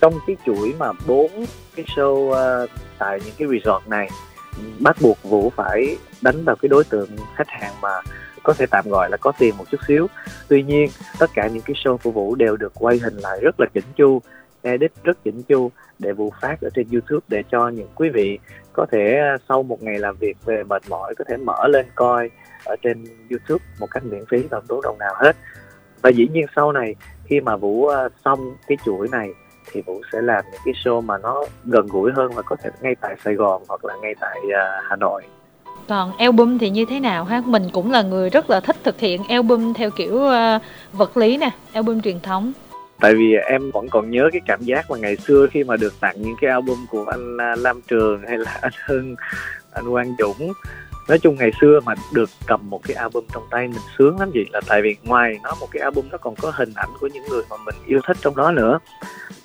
trong 0.00 0.14
cái 0.26 0.36
chuỗi 0.46 0.74
mà 0.78 0.92
bốn 1.06 1.30
cái 1.76 1.84
show 1.96 2.14
uh, 2.64 2.70
tại 2.98 3.20
những 3.24 3.34
cái 3.38 3.48
resort 3.48 3.88
này 3.88 4.08
bắt 4.80 4.96
buộc 5.00 5.22
Vũ 5.22 5.52
phải 5.56 5.96
đánh 6.22 6.44
vào 6.44 6.56
cái 6.56 6.68
đối 6.68 6.84
tượng 6.84 7.08
khách 7.36 7.48
hàng 7.48 7.72
mà 7.80 8.00
có 8.42 8.52
thể 8.52 8.66
tạm 8.66 8.84
gọi 8.88 9.10
là 9.10 9.16
có 9.16 9.32
tiền 9.38 9.56
một 9.58 9.64
chút 9.70 9.80
xíu. 9.88 10.06
Tuy 10.48 10.62
nhiên, 10.62 10.90
tất 11.18 11.30
cả 11.34 11.46
những 11.46 11.62
cái 11.62 11.74
show 11.84 11.96
của 11.96 12.10
vũ 12.10 12.34
đều 12.34 12.56
được 12.56 12.72
quay 12.74 12.98
hình 12.98 13.16
lại 13.16 13.40
rất 13.42 13.60
là 13.60 13.66
chỉnh 13.74 13.84
chu, 13.96 14.20
edit 14.62 14.92
rất 15.04 15.18
chỉnh 15.24 15.42
chu 15.42 15.70
để 15.98 16.12
Vũ 16.12 16.32
phát 16.40 16.60
ở 16.60 16.68
trên 16.74 16.86
YouTube 16.92 17.24
để 17.28 17.42
cho 17.50 17.68
những 17.68 17.88
quý 17.94 18.08
vị 18.08 18.38
có 18.72 18.86
thể 18.92 19.16
à, 19.18 19.36
sau 19.48 19.62
một 19.62 19.82
ngày 19.82 19.98
làm 19.98 20.16
việc 20.16 20.36
về 20.44 20.62
mệt 20.62 20.82
mỏi 20.88 21.14
có 21.18 21.24
thể 21.28 21.36
mở 21.36 21.68
lên 21.68 21.86
coi 21.94 22.30
ở 22.64 22.76
trên 22.82 23.04
YouTube 23.30 23.64
một 23.80 23.86
cách 23.90 24.04
miễn 24.04 24.26
phí 24.26 24.48
không 24.50 24.64
tốn 24.68 24.80
đồng 24.82 24.98
nào 24.98 25.14
hết. 25.16 25.36
Và 26.02 26.10
dĩ 26.10 26.28
nhiên 26.32 26.46
sau 26.56 26.72
này, 26.72 26.94
khi 27.24 27.40
mà 27.40 27.56
Vũ 27.56 27.86
à, 27.86 28.08
xong 28.24 28.56
cái 28.66 28.78
chuỗi 28.84 29.08
này 29.08 29.30
thì 29.72 29.82
Vũ 29.82 30.02
sẽ 30.12 30.22
làm 30.22 30.44
những 30.52 30.60
cái 30.64 30.74
show 30.84 31.00
mà 31.00 31.18
nó 31.18 31.44
gần 31.64 31.86
gũi 31.86 32.12
hơn 32.12 32.32
và 32.34 32.42
có 32.42 32.56
thể 32.62 32.70
ngay 32.80 32.94
tại 33.00 33.16
Sài 33.24 33.34
Gòn 33.34 33.62
hoặc 33.68 33.84
là 33.84 33.96
ngay 34.02 34.14
tại 34.20 34.38
à, 34.54 34.80
Hà 34.88 34.96
Nội 34.96 35.22
còn 35.88 36.16
album 36.16 36.58
thì 36.58 36.70
như 36.70 36.84
thế 36.84 37.00
nào 37.00 37.24
ha? 37.24 37.42
Mình 37.46 37.62
cũng 37.72 37.90
là 37.90 38.02
người 38.02 38.30
rất 38.30 38.50
là 38.50 38.60
thích 38.60 38.76
thực 38.84 39.00
hiện 39.00 39.22
album 39.28 39.72
theo 39.72 39.90
kiểu 39.90 40.14
uh, 40.14 40.62
vật 40.92 41.16
lý 41.16 41.36
nè, 41.36 41.50
album 41.72 42.00
truyền 42.00 42.20
thống. 42.20 42.52
Tại 43.00 43.14
vì 43.14 43.34
em 43.34 43.70
vẫn 43.70 43.88
còn 43.88 44.10
nhớ 44.10 44.28
cái 44.32 44.40
cảm 44.46 44.62
giác 44.62 44.90
mà 44.90 44.96
ngày 44.96 45.16
xưa 45.16 45.46
khi 45.50 45.64
mà 45.64 45.76
được 45.76 46.00
tặng 46.00 46.16
những 46.18 46.34
cái 46.40 46.50
album 46.50 46.86
của 46.90 47.04
anh 47.04 47.36
à, 47.40 47.54
Lam 47.58 47.80
Trường 47.88 48.22
hay 48.28 48.38
là 48.38 48.58
anh 48.62 48.72
Hưng, 48.86 49.14
anh 49.72 49.90
Quang 49.90 50.14
Dũng 50.18 50.52
nói 51.08 51.18
chung 51.18 51.36
ngày 51.38 51.50
xưa 51.60 51.80
mà 51.84 51.94
được 52.12 52.30
cầm 52.46 52.70
một 52.70 52.80
cái 52.82 52.96
album 52.96 53.24
trong 53.34 53.42
tay 53.50 53.68
mình 53.68 53.80
sướng 53.98 54.20
lắm 54.20 54.30
gì 54.34 54.44
là 54.52 54.60
tại 54.68 54.82
vì 54.82 54.96
ngoài 55.02 55.38
nó 55.42 55.54
một 55.60 55.66
cái 55.70 55.82
album 55.82 56.08
nó 56.10 56.18
còn 56.18 56.34
có 56.36 56.52
hình 56.54 56.72
ảnh 56.74 56.88
của 57.00 57.06
những 57.06 57.24
người 57.30 57.42
mà 57.50 57.56
mình 57.64 57.74
yêu 57.86 58.00
thích 58.06 58.16
trong 58.20 58.36
đó 58.36 58.52
nữa 58.52 58.78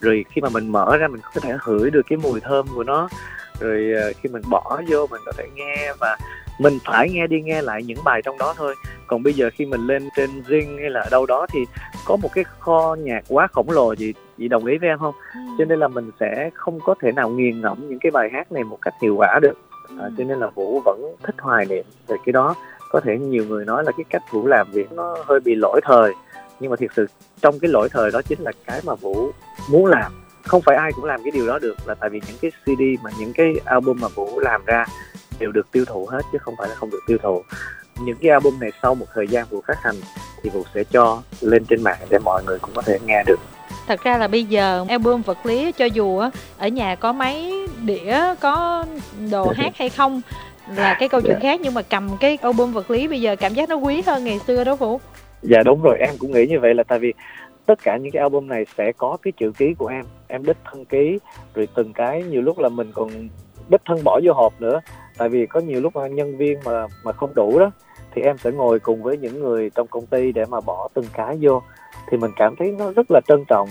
rồi 0.01 0.25
khi 0.29 0.41
mà 0.41 0.49
mình 0.49 0.71
mở 0.71 0.97
ra 0.97 1.07
mình 1.07 1.21
có 1.33 1.41
thể 1.41 1.53
hửi 1.59 1.89
được 1.89 2.01
cái 2.09 2.17
mùi 2.17 2.39
thơm 2.39 2.67
của 2.75 2.83
nó 2.83 3.09
rồi 3.59 3.91
ờ, 4.01 4.11
khi 4.21 4.29
mình 4.29 4.41
bỏ 4.49 4.81
vô 4.87 5.07
mình 5.11 5.21
có 5.25 5.31
thể 5.37 5.47
nghe 5.55 5.93
và 5.99 6.17
mình 6.59 6.79
phải 6.85 7.09
nghe 7.09 7.27
đi 7.27 7.41
nghe 7.41 7.61
lại 7.61 7.83
những 7.83 8.03
bài 8.03 8.21
trong 8.21 8.37
đó 8.37 8.53
thôi. 8.57 8.75
Còn 9.07 9.23
bây 9.23 9.33
giờ 9.33 9.49
khi 9.53 9.65
mình 9.65 9.87
lên 9.87 10.09
trên 10.15 10.29
Zing 10.47 10.79
hay 10.79 10.89
là 10.89 11.05
đâu 11.11 11.25
đó 11.25 11.47
thì 11.53 11.59
có 12.05 12.15
một 12.15 12.29
cái 12.33 12.43
kho 12.59 12.95
nhạc 12.99 13.23
quá 13.27 13.47
khổng 13.47 13.69
lồ 13.69 13.95
gì 13.95 14.13
chị 14.37 14.47
đồng 14.47 14.65
ý 14.65 14.77
với 14.77 14.89
em 14.89 14.99
không? 14.99 15.15
Ừ. 15.33 15.39
cho 15.59 15.65
nên 15.65 15.79
là 15.79 15.87
mình 15.87 16.11
sẽ 16.19 16.49
không 16.53 16.79
có 16.79 16.95
thể 17.01 17.11
nào 17.11 17.29
nghiền 17.29 17.61
ngẫm 17.61 17.89
những 17.89 17.99
cái 17.99 18.11
bài 18.11 18.29
hát 18.33 18.51
này 18.51 18.63
một 18.63 18.77
cách 18.81 18.93
hiệu 19.01 19.15
quả 19.15 19.39
được. 19.41 19.57
À, 19.89 20.03
ừ. 20.03 20.11
cho 20.17 20.23
nên 20.23 20.39
là 20.39 20.47
vũ 20.47 20.81
vẫn 20.85 21.15
thích 21.23 21.35
hoài 21.39 21.65
niệm 21.65 21.85
về 22.07 22.15
cái 22.25 22.33
đó. 22.33 22.55
Có 22.91 22.99
thể 22.99 23.17
nhiều 23.17 23.45
người 23.45 23.65
nói 23.65 23.83
là 23.83 23.91
cái 23.91 24.03
cách 24.09 24.23
vũ 24.31 24.47
làm 24.47 24.71
việc 24.71 24.91
nó 24.91 25.17
hơi 25.25 25.39
bị 25.39 25.55
lỗi 25.55 25.81
thời 25.83 26.13
nhưng 26.59 26.71
mà 26.71 26.75
thực 26.75 26.93
sự 26.93 27.07
trong 27.41 27.59
cái 27.59 27.71
lỗi 27.71 27.89
thời 27.91 28.11
đó 28.11 28.21
chính 28.21 28.41
là 28.41 28.51
cái 28.65 28.81
mà 28.85 28.95
vũ 28.95 29.31
muốn 29.69 29.85
làm 29.85 30.11
không 30.47 30.61
phải 30.61 30.75
ai 30.75 30.91
cũng 30.95 31.05
làm 31.05 31.23
cái 31.23 31.31
điều 31.31 31.47
đó 31.47 31.59
được 31.59 31.75
là 31.85 31.95
tại 31.95 32.09
vì 32.09 32.21
những 32.27 32.37
cái 32.41 32.51
CD 32.51 33.03
mà 33.03 33.11
những 33.19 33.33
cái 33.33 33.53
album 33.65 33.99
mà 34.01 34.07
Vũ 34.07 34.39
làm 34.39 34.65
ra 34.65 34.85
đều 35.39 35.51
được 35.51 35.71
tiêu 35.71 35.85
thụ 35.85 36.05
hết 36.05 36.21
chứ 36.31 36.37
không 36.37 36.53
phải 36.57 36.69
là 36.69 36.75
không 36.75 36.89
được 36.91 36.99
tiêu 37.07 37.17
thụ 37.23 37.43
những 37.99 38.17
cái 38.21 38.31
album 38.31 38.59
này 38.59 38.71
sau 38.81 38.95
một 38.95 39.05
thời 39.13 39.27
gian 39.27 39.45
Vũ 39.49 39.61
phát 39.67 39.77
hành 39.81 39.95
thì 40.43 40.49
Vũ 40.49 40.63
sẽ 40.73 40.83
cho 40.83 41.21
lên 41.41 41.65
trên 41.65 41.83
mạng 41.83 41.97
để 42.09 42.19
mọi 42.19 42.43
người 42.43 42.59
cũng 42.59 42.71
có 42.75 42.81
thể 42.81 42.99
nghe 43.05 43.23
được 43.23 43.39
thật 43.87 44.03
ra 44.03 44.17
là 44.17 44.27
bây 44.27 44.43
giờ 44.43 44.85
album 44.89 45.21
vật 45.21 45.45
lý 45.45 45.71
cho 45.71 45.85
dù 45.85 46.21
ở 46.57 46.67
nhà 46.67 46.95
có 46.95 47.13
máy 47.13 47.51
đĩa 47.85 48.19
có 48.41 48.85
đồ 49.31 49.53
hát 49.55 49.77
hay 49.77 49.89
không 49.89 50.21
là 50.75 50.97
cái 50.99 51.09
câu 51.09 51.21
chuyện 51.21 51.31
yeah. 51.31 51.43
Dạ. 51.43 51.49
khác 51.49 51.59
nhưng 51.63 51.73
mà 51.73 51.81
cầm 51.81 52.09
cái 52.19 52.37
album 52.41 52.71
vật 52.71 52.91
lý 52.91 53.07
bây 53.07 53.21
giờ 53.21 53.35
cảm 53.35 53.53
giác 53.53 53.69
nó 53.69 53.75
quý 53.75 54.01
hơn 54.05 54.23
ngày 54.23 54.39
xưa 54.47 54.63
đó 54.63 54.75
vũ 54.75 54.99
dạ 55.41 55.57
đúng 55.65 55.81
rồi 55.81 55.97
em 55.99 56.09
cũng 56.19 56.31
nghĩ 56.31 56.47
như 56.47 56.59
vậy 56.59 56.73
là 56.73 56.83
tại 56.83 56.99
vì 56.99 57.13
tất 57.67 57.79
cả 57.83 57.97
những 57.97 58.11
cái 58.11 58.21
album 58.21 58.47
này 58.47 58.65
sẽ 58.77 58.91
có 58.97 59.17
cái 59.21 59.31
chữ 59.37 59.51
ký 59.57 59.73
của 59.73 59.87
em. 59.87 60.05
Em 60.27 60.45
đích 60.45 60.57
thân 60.65 60.85
ký, 60.85 61.19
rồi 61.55 61.67
từng 61.75 61.93
cái, 61.93 62.23
nhiều 62.23 62.41
lúc 62.41 62.59
là 62.59 62.69
mình 62.69 62.91
còn 62.93 63.09
đích 63.69 63.81
thân 63.85 63.99
bỏ 64.03 64.19
vô 64.23 64.33
hộp 64.33 64.53
nữa. 64.59 64.79
Tại 65.17 65.29
vì 65.29 65.45
có 65.45 65.59
nhiều 65.59 65.81
lúc 65.81 65.95
mà 65.95 66.07
nhân 66.07 66.37
viên 66.37 66.59
mà 66.65 66.87
mà 67.03 67.11
không 67.11 67.35
đủ 67.35 67.59
đó, 67.59 67.71
thì 68.15 68.21
em 68.21 68.37
sẽ 68.37 68.51
ngồi 68.51 68.79
cùng 68.79 69.03
với 69.03 69.17
những 69.17 69.39
người 69.39 69.69
trong 69.75 69.87
công 69.87 70.05
ty 70.05 70.31
để 70.31 70.45
mà 70.45 70.61
bỏ 70.61 70.87
từng 70.93 71.05
cái 71.13 71.37
vô. 71.41 71.61
Thì 72.11 72.17
mình 72.17 72.31
cảm 72.35 72.55
thấy 72.55 72.71
nó 72.71 72.91
rất 72.91 73.05
là 73.09 73.21
trân 73.27 73.45
trọng. 73.47 73.69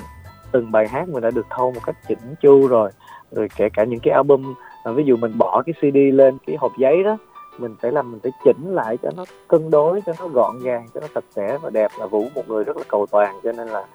Từng 0.53 0.73
bài 0.73 0.89
hát 0.89 1.09
mình 1.09 1.23
đã 1.23 1.31
được 1.31 1.47
thâu 1.51 1.73
một 1.73 1.81
cách 1.87 1.97
chỉnh 2.09 2.35
chu 2.41 2.69
rồi 2.69 2.91
rồi 3.31 3.49
kể 3.57 3.69
cả 3.69 3.85
những 3.85 4.01
cái 4.01 4.15
album 4.15 4.55
à, 4.85 4.93
ví 4.93 5.05
dụ 5.05 5.17
mình 5.17 5.39
bỏ 5.39 5.63
cái 5.67 5.73
CD 5.81 5.97
lên 6.15 6.39
cái 6.47 6.57
hộp 6.57 6.73
giấy 6.79 7.03
đó 7.03 7.19
mình 7.59 7.77
phải 7.83 7.93
làm 7.93 8.13
mình 8.13 8.21
phải 8.23 8.33
chỉnh 8.45 8.75
lại 8.75 8.97
cho 9.03 9.11
nó 9.17 9.25
cân 9.49 9.71
đối 9.71 10.01
cho 10.07 10.13
nó 10.19 10.29
gọn 10.29 10.59
gàng 10.63 10.89
cho 10.95 11.01
nó 11.01 11.07
sạch 11.15 11.25
sẽ 11.37 11.59
và 11.63 11.71
đẹp. 11.71 11.91
Là 11.99 12.07
vũ 12.07 12.27
một 12.35 12.49
người 12.49 12.65
rất 12.65 12.77
là 12.77 12.83
cầu 12.89 13.07
toàn 13.07 13.41
cho 13.45 13.53
nên 13.53 13.69
là 13.69 13.87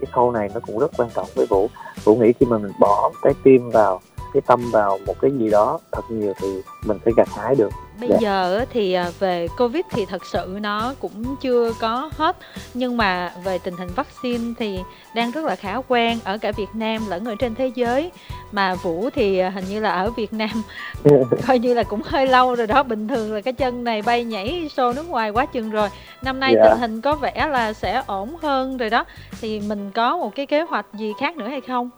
cái 0.00 0.06
khâu 0.12 0.30
này 0.32 0.50
nó 0.54 0.60
cũng 0.66 0.78
rất 0.78 0.90
quan 0.96 1.08
trọng 1.14 1.26
với 1.34 1.46
vũ. 1.46 1.68
Vũ 2.04 2.16
nghĩ 2.16 2.32
khi 2.32 2.46
mà 2.46 2.58
mình 2.58 2.72
bỏ 2.80 3.10
cái 3.22 3.32
tim 3.42 3.70
vào 3.70 4.00
cái 4.34 4.40
tâm 4.46 4.70
vào 4.72 4.98
một 5.06 5.14
cái 5.20 5.30
gì 5.30 5.50
đó 5.50 5.78
thật 5.92 6.02
nhiều 6.08 6.32
thì 6.40 6.62
mình 6.84 6.98
sẽ 7.04 7.10
gặt 7.16 7.28
hái 7.36 7.54
được 7.54 7.70
bây 8.00 8.08
dạ. 8.08 8.16
giờ 8.20 8.64
thì 8.72 8.92
à, 8.92 9.10
về 9.18 9.48
covid 9.58 9.82
thì 9.90 10.06
thật 10.06 10.26
sự 10.26 10.58
nó 10.60 10.94
cũng 11.00 11.36
chưa 11.40 11.72
có 11.80 12.10
hết 12.16 12.36
nhưng 12.74 12.96
mà 12.96 13.32
về 13.44 13.58
tình 13.58 13.76
hình 13.76 13.88
vaccine 13.96 14.44
thì 14.58 14.80
đang 15.14 15.30
rất 15.30 15.44
là 15.44 15.56
khả 15.56 15.76
quan 15.88 16.18
ở 16.24 16.38
cả 16.38 16.52
Việt 16.52 16.74
Nam 16.74 17.02
lẫn 17.08 17.24
ở 17.24 17.34
trên 17.38 17.54
thế 17.54 17.70
giới 17.74 18.10
mà 18.52 18.74
Vũ 18.74 19.10
thì 19.14 19.38
à, 19.38 19.50
hình 19.50 19.64
như 19.68 19.80
là 19.80 19.90
ở 19.90 20.10
Việt 20.10 20.32
Nam 20.32 20.62
coi 21.46 21.58
như 21.58 21.74
là 21.74 21.82
cũng 21.82 22.00
hơi 22.04 22.26
lâu 22.26 22.54
rồi 22.54 22.66
đó 22.66 22.82
bình 22.82 23.08
thường 23.08 23.34
là 23.34 23.40
cái 23.40 23.52
chân 23.52 23.84
này 23.84 24.02
bay 24.02 24.24
nhảy 24.24 24.68
xô 24.76 24.92
nước 24.92 25.08
ngoài 25.08 25.30
quá 25.30 25.46
chừng 25.46 25.70
rồi 25.70 25.88
năm 26.22 26.40
nay 26.40 26.54
yeah. 26.54 26.64
Dạ. 26.64 26.70
tình 26.70 26.80
hình 26.80 27.00
có 27.00 27.14
vẻ 27.14 27.46
là 27.50 27.72
sẽ 27.72 28.02
ổn 28.06 28.36
hơn 28.42 28.76
rồi 28.76 28.90
đó 28.90 29.04
thì 29.40 29.60
mình 29.60 29.90
có 29.90 30.16
một 30.16 30.34
cái 30.34 30.46
kế 30.46 30.62
hoạch 30.62 30.86
gì 30.94 31.12
khác 31.20 31.36
nữa 31.36 31.48
hay 31.48 31.60
không 31.60 31.90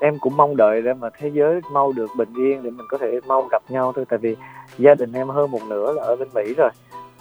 em 0.00 0.18
cũng 0.18 0.36
mong 0.36 0.56
đợi 0.56 0.82
để 0.82 0.94
mà 0.94 1.08
thế 1.18 1.30
giới 1.34 1.60
mau 1.72 1.92
được 1.92 2.10
bình 2.16 2.32
yên, 2.36 2.62
để 2.62 2.70
mình 2.70 2.86
có 2.88 2.98
thể 2.98 3.20
mau 3.26 3.48
gặp 3.50 3.62
nhau 3.68 3.92
thôi. 3.96 4.04
Tại 4.08 4.18
vì 4.18 4.36
gia 4.78 4.94
đình 4.94 5.12
em 5.12 5.28
hơn 5.28 5.50
một 5.50 5.62
nửa 5.68 5.92
là 5.92 6.02
ở 6.02 6.16
bên 6.16 6.28
Mỹ 6.34 6.54
rồi. 6.56 6.70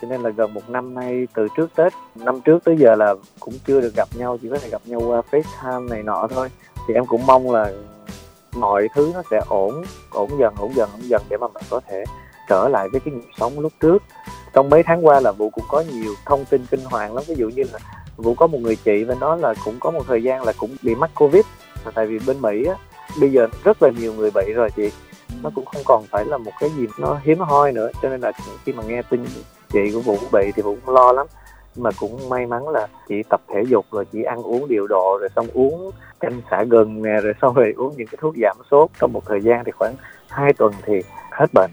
Cho 0.01 0.08
nên 0.08 0.22
là 0.22 0.30
gần 0.30 0.53
một 0.53 0.70
năm 0.70 0.94
nay, 0.94 1.27
từ 1.34 1.48
trước 1.58 1.75
Tết, 1.75 1.94
năm 2.15 2.42
trước 2.42 2.63
tới 2.63 2.77
giờ 2.77 2.96
là 2.96 3.15
cũng 3.39 3.53
chưa 3.68 3.82
được 3.82 3.96
gặp 3.96 4.08
nhau, 4.15 4.38
chỉ 4.42 4.50
có 4.50 4.58
thể 4.58 4.70
gặp 4.70 4.82
nhau 4.86 5.01
qua 5.08 5.22
FaceTime 5.32 5.89
này 5.89 6.03
nọ 6.03 6.27
thôi. 6.27 6.50
Thì 6.88 6.94
em 6.94 7.06
cũng 7.06 7.25
mong 7.25 7.51
là 7.51 7.72
mọi 8.56 8.88
thứ 8.96 9.12
nó 9.13 9.22
sẽ 9.32 9.42
ổn 9.50 9.84
ổn 10.12 10.30
dần 10.39 10.53
ổn 10.58 10.72
dần 10.75 10.89
ổn 10.94 11.01
dần 11.03 11.22
để 11.30 11.38
mà 11.38 11.48
mình 11.48 11.63
có 11.70 11.82
thể 11.88 12.03
trở 12.50 12.70
lại 12.70 12.89
với 12.92 13.01
cái 13.06 13.13
nhịp 13.13 13.30
sống 13.39 13.60
lúc 13.60 13.74
trước. 13.80 14.03
Trong 14.53 14.70
mấy 14.70 14.84
tháng 14.84 15.06
qua 15.06 15.20
là 15.20 15.32
Vũ 15.32 15.50
cũng 15.50 15.65
có 15.70 15.84
nhiều 15.94 16.13
thông 16.25 16.46
tin 16.46 16.65
kinh 16.72 16.80
hoàng 16.84 17.15
lắm. 17.15 17.24
Ví 17.27 17.36
dụ 17.36 17.50
như 17.50 17.63
là 17.74 17.80
Vũ 18.18 18.34
có 18.34 18.48
một 18.48 18.58
người 18.62 18.75
chị 18.75 19.03
và 19.03 19.15
nó 19.20 19.36
là 19.36 19.53
cũng 19.65 19.75
có 19.80 19.92
một 19.92 20.01
thời 20.08 20.24
gian 20.24 20.44
là 20.44 20.53
cũng 20.58 20.75
bị 20.82 20.96
mắc 20.96 21.12
covid 21.15 21.46
tại 21.92 22.06
vì 22.06 22.20
bên 22.28 22.42
mỹ 22.42 22.66
á 22.66 22.75
bây 23.20 23.32
giờ 23.32 23.48
rất 23.63 23.84
là 23.84 23.90
nhiều 24.00 24.13
người 24.13 24.32
bị 24.32 24.54
rồi 24.54 24.70
chị. 24.75 24.92
Nó 25.44 25.50
cũng 25.56 25.66
không 25.66 25.82
còn 25.86 26.04
phải 26.04 26.25
là 26.25 26.38
một 26.38 26.52
cái 26.60 26.70
gì 26.70 26.88
nó 27.00 27.20
hiếm 27.24 27.40
hoi 27.40 27.72
nữa 27.72 27.90
cho 28.02 28.10
nên 28.10 28.22
là 28.22 28.32
khi 28.66 28.74
mà 28.74 28.84
nghe 28.84 29.02
tin 29.02 29.25
chị 29.70 29.92
của 29.94 30.00
vũ 30.00 30.18
bị 30.32 30.52
thì 30.56 30.62
vũ 30.62 30.78
cũng 30.86 30.96
lo 30.96 31.12
lắm. 31.12 31.28
Nhưng 31.75 31.84
mà 31.84 31.90
cũng 32.00 32.30
may 32.30 32.46
mắn 32.46 32.70
là 32.70 32.88
chị 33.10 33.24
tập 33.30 33.42
thể 33.54 33.63
dục 33.68 33.86
rồi 33.92 34.06
chị 34.06 34.24
ăn 34.24 34.44
uống 34.44 34.68
điều 34.68 34.88
độ 34.88 35.18
rồi 35.20 35.30
xong 35.36 35.48
uống 35.54 35.92
canh 36.20 36.42
xả 36.52 36.63
gừng 36.63 37.02
nè 37.02 37.22
rồi 37.24 37.34
xong 37.42 37.54
rồi 37.54 37.74
uống 37.78 37.94
những 37.98 38.08
cái 38.08 38.18
thuốc 38.22 38.36
giảm 38.42 38.58
sốt. 38.72 38.90
Trong 39.02 39.13
một 39.13 39.24
thời 39.25 39.42
gian 39.42 39.63
thì 39.66 39.72
khoảng 39.72 39.96
hai 40.30 40.54
tuần 40.54 40.74
thì 40.84 40.94
hết 41.32 41.54
bệnh 41.54 41.72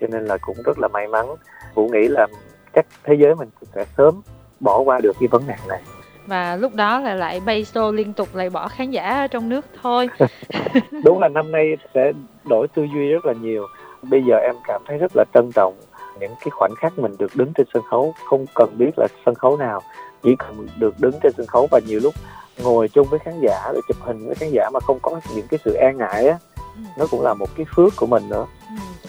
cho 0.00 0.06
nên 0.06 0.24
là 0.24 0.36
cũng 0.36 0.56
rất 0.64 0.78
là 0.78 0.88
may 0.88 1.08
mắn. 1.08 1.26
Vũ 1.74 1.88
nghĩ 1.88 2.08
là 2.08 2.26
chắc 2.74 2.86
thế 3.04 3.14
giới 3.14 3.34
mình 3.34 3.48
sẽ 3.74 3.84
sớm 3.96 4.22
bỏ 4.60 4.78
qua 4.78 5.00
được 5.00 5.16
cái 5.20 5.28
vấn 5.28 5.46
nạn 5.46 5.58
này 5.68 5.82
và 6.26 6.56
lúc 6.56 6.74
đó 6.74 7.00
là 7.00 7.14
lại 7.14 7.40
bay 7.46 7.62
show 7.62 7.92
liên 7.92 8.12
tục 8.12 8.28
lại 8.34 8.50
bỏ 8.50 8.68
khán 8.68 8.90
giả 8.90 9.20
ở 9.20 9.26
trong 9.26 9.48
nước 9.48 9.66
thôi 9.82 10.08
đúng 11.04 11.18
là 11.20 11.28
năm 11.28 11.52
nay 11.52 11.76
sẽ 11.94 12.12
đổi 12.44 12.68
tư 12.68 12.86
duy 12.94 13.08
rất 13.08 13.24
là 13.24 13.32
nhiều 13.32 13.66
bây 14.02 14.22
giờ 14.28 14.36
em 14.36 14.54
cảm 14.64 14.82
thấy 14.86 14.98
rất 14.98 15.12
là 15.14 15.24
trân 15.34 15.50
trọng 15.54 15.74
những 16.20 16.34
cái 16.40 16.50
khoảnh 16.50 16.74
khắc 16.76 16.98
mình 16.98 17.12
được 17.18 17.36
đứng 17.36 17.52
trên 17.54 17.66
sân 17.74 17.82
khấu 17.90 18.14
không 18.24 18.46
cần 18.54 18.68
biết 18.78 18.90
là 18.96 19.06
sân 19.26 19.34
khấu 19.34 19.56
nào 19.56 19.80
chỉ 20.22 20.36
cần 20.38 20.66
được 20.78 20.94
đứng 21.00 21.14
trên 21.22 21.32
sân 21.36 21.46
khấu 21.46 21.68
và 21.70 21.80
nhiều 21.86 22.00
lúc 22.02 22.14
ngồi 22.62 22.88
chung 22.88 23.06
với 23.10 23.18
khán 23.18 23.34
giả 23.40 23.70
rồi 23.72 23.82
chụp 23.88 23.96
hình 24.00 24.26
với 24.26 24.34
khán 24.34 24.48
giả 24.52 24.70
mà 24.72 24.80
không 24.80 24.98
có 25.02 25.20
những 25.34 25.46
cái 25.50 25.60
sự 25.64 25.74
e 25.74 25.92
ngại 25.94 26.26
á 26.26 26.38
ừ. 26.58 26.82
nó 26.98 27.06
cũng 27.10 27.22
là 27.22 27.34
một 27.34 27.48
cái 27.56 27.66
phước 27.74 27.96
của 27.96 28.06
mình 28.06 28.28
nữa. 28.28 28.46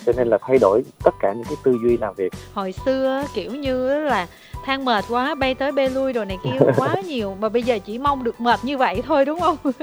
Cho 0.05 0.13
nên 0.17 0.27
là 0.27 0.37
thay 0.41 0.57
đổi 0.57 0.83
tất 1.03 1.13
cả 1.19 1.33
những 1.33 1.43
cái 1.43 1.55
tư 1.63 1.77
duy 1.83 1.97
làm 1.97 2.13
việc. 2.15 2.33
Hồi 2.53 2.71
xưa 2.85 3.23
kiểu 3.33 3.51
như 3.51 3.99
là 3.99 4.27
than 4.65 4.85
mệt 4.85 5.05
quá 5.09 5.35
bay 5.35 5.55
tới 5.55 5.71
bay 5.71 5.89
lui 5.89 6.13
rồi 6.13 6.25
này 6.25 6.37
kia 6.43 6.65
quá 6.77 6.95
nhiều 7.05 7.37
mà 7.39 7.49
bây 7.49 7.63
giờ 7.63 7.79
chỉ 7.85 7.99
mong 7.99 8.23
được 8.23 8.41
mệt 8.41 8.59
như 8.63 8.77
vậy 8.77 9.01
thôi 9.07 9.25
đúng 9.25 9.39
không? 9.39 9.57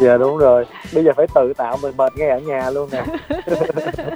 Dạ 0.00 0.16
đúng 0.16 0.38
rồi. 0.38 0.66
Bây 0.94 1.04
giờ 1.04 1.12
phải 1.16 1.26
tự 1.34 1.52
tạo 1.56 1.78
mình 1.82 1.96
mệt 1.96 2.12
ngay 2.16 2.28
ở 2.28 2.38
nhà 2.38 2.70
luôn 2.70 2.88
nè. 2.92 3.04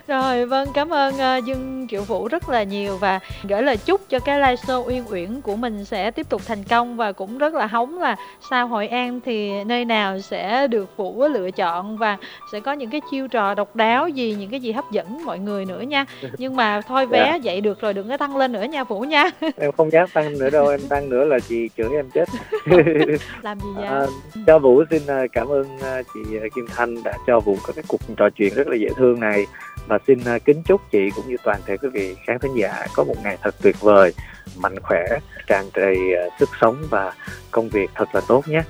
Rồi 0.09 0.47
vâng 0.47 0.69
cảm 0.75 0.93
ơn 0.93 1.15
uh, 1.15 1.45
dương 1.45 1.87
triệu 1.91 2.03
vũ 2.03 2.29
rất 2.29 2.49
là 2.49 2.63
nhiều 2.63 2.97
và 2.97 3.21
gửi 3.49 3.63
lời 3.63 3.77
chúc 3.77 4.01
cho 4.09 4.19
cái 4.19 4.39
live 4.39 4.55
show 4.55 4.85
uyên 4.85 5.05
uyển 5.11 5.41
của 5.41 5.57
mình 5.57 5.85
sẽ 5.85 6.11
tiếp 6.11 6.29
tục 6.29 6.43
thành 6.47 6.65
công 6.65 6.97
và 6.97 7.13
cũng 7.13 7.39
rất 7.39 7.55
là 7.55 7.67
hóng 7.67 7.99
là 7.99 8.17
sau 8.51 8.67
hội 8.67 8.89
an 8.89 9.21
thì 9.25 9.65
nơi 9.65 9.85
nào 9.85 10.19
sẽ 10.21 10.67
được 10.67 10.97
vũ 10.97 11.29
lựa 11.29 11.51
chọn 11.51 11.99
và 11.99 12.17
sẽ 12.53 12.61
có 12.61 12.73
những 12.73 12.91
cái 12.91 13.01
chiêu 13.11 13.29
trò 13.29 13.55
độc 13.55 13.77
đáo 13.77 14.09
gì 14.09 14.37
những 14.39 14.51
cái 14.51 14.61
gì 14.61 14.73
hấp 14.73 14.91
dẫn 14.91 15.06
mọi 15.25 15.39
người 15.39 15.65
nữa 15.65 15.81
nha. 15.81 16.05
Nhưng 16.39 16.57
mà 16.57 16.81
thôi 16.81 17.07
vé 17.07 17.31
dạ. 17.33 17.39
vậy 17.45 17.61
được 17.61 17.81
rồi 17.81 17.95
đừng 17.95 18.09
có 18.09 18.17
tăng 18.17 18.37
lên 18.37 18.53
nữa 18.53 18.63
nha 18.63 18.85
vũ 18.85 19.01
nha. 19.01 19.31
Em 19.57 19.73
không 19.73 19.93
dám 19.93 20.09
tăng 20.13 20.39
nữa 20.39 20.51
đâu 20.51 20.69
em 20.69 20.81
tăng 20.89 21.09
nữa 21.09 21.25
là 21.25 21.39
chị 21.41 21.71
chửi 21.77 21.89
em 21.95 22.11
chết. 22.11 22.29
Làm 23.43 23.61
gì 23.61 23.69
vậy? 23.77 23.87
À, 23.87 24.07
cho 24.47 24.59
vũ 24.59 24.85
xin 24.91 25.03
à, 25.07 25.27
cảm 25.33 25.49
ơn 25.49 25.79
à, 25.83 26.03
chị 26.15 26.21
kim 26.55 26.67
thanh 26.77 27.03
đã 27.03 27.13
cho 27.27 27.41
vũ 27.41 27.57
có 27.63 27.73
cái 27.73 27.85
cuộc 27.89 28.01
trò 28.17 28.31
chuyện 28.31 28.55
rất 28.55 28.69
là 28.69 28.77
dễ 28.77 28.89
thương 28.97 29.21
này. 29.21 29.47
Và 29.87 29.99
xin 30.07 30.19
à, 30.25 30.39
kính 30.39 30.63
chúc 30.63 30.81
chị 30.91 31.11
cũng 31.17 31.29
như 31.29 31.37
toàn 31.45 31.61
thể 31.67 31.77
quý 31.77 31.89
vị 31.93 32.15
khán 32.27 32.39
thính 32.39 32.55
giả 32.55 32.87
có 32.95 33.05
một 33.05 33.17
ngày 33.25 33.37
thật 33.43 33.55
tuyệt 33.63 33.81
vời 33.81 34.13
mạnh 34.57 34.81
khỏe 34.83 35.05
tràn 35.47 35.65
đầy 35.75 35.97
sức 36.41 36.49
sống 36.61 36.77
và 36.91 37.13
công 37.51 37.69
việc 37.69 37.91
thật 37.95 38.15
là 38.15 38.21
tốt 38.29 38.49
nhé 38.49 38.63